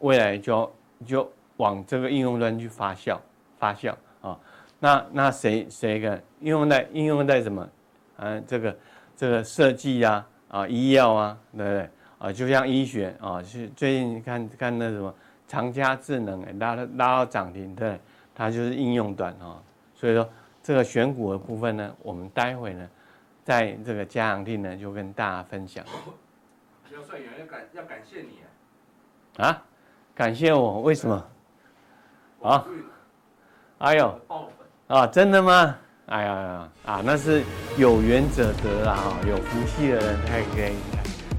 [0.00, 0.72] 未来就
[1.04, 3.18] 就往这个应用端去发酵
[3.58, 4.38] 发酵啊，
[4.78, 7.68] 那那谁谁个应用在应用在什么？
[8.16, 8.76] 啊，这个
[9.16, 12.32] 这个设计呀啊，医药啊，对不对啊？
[12.32, 15.14] 就像医学啊，是最近看看那什么
[15.46, 18.00] 长佳智能拉拉到涨停，对，
[18.34, 19.62] 它就是应用端啊。
[19.94, 20.28] 所以说
[20.62, 22.88] 这个选股的部分呢，我们待会呢，
[23.44, 25.84] 在这个加强錠呢就跟大家分享。
[26.92, 28.28] 要算员要感要感谢你
[29.36, 29.48] 啊。
[29.48, 29.62] 啊
[30.16, 31.24] 感谢我，为什么？
[32.42, 32.64] 啊？
[33.78, 34.20] 哎呦，
[34.86, 35.76] 啊，真的吗？
[36.06, 37.42] 哎呀呀，啊，那是
[37.76, 40.72] 有缘者得啊，有福气的人才可以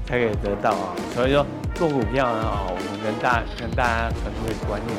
[0.06, 0.94] 才可以得到啊。
[1.12, 4.96] 所以说做股票呢啊，我们跟大跟大家传递观念，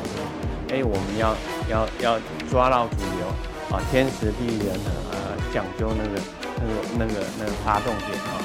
[0.68, 1.34] 哎，我们要
[1.70, 2.20] 要要
[2.50, 3.26] 抓到主流
[3.74, 5.16] 啊，天时地利人和啊，
[5.54, 6.20] 讲究那个
[6.58, 8.36] 那个那个那个发动点啊。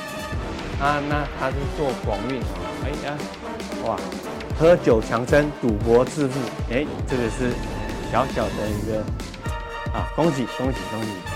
[0.79, 2.55] 啊，那他是做广运啊，
[2.85, 3.17] 哎呀，
[3.85, 3.97] 哇。
[4.57, 6.39] 喝酒强身，赌博致富。
[6.71, 7.51] 哎，这个是
[8.11, 8.99] 小小的一个
[9.93, 11.34] 啊，恭喜恭喜恭喜！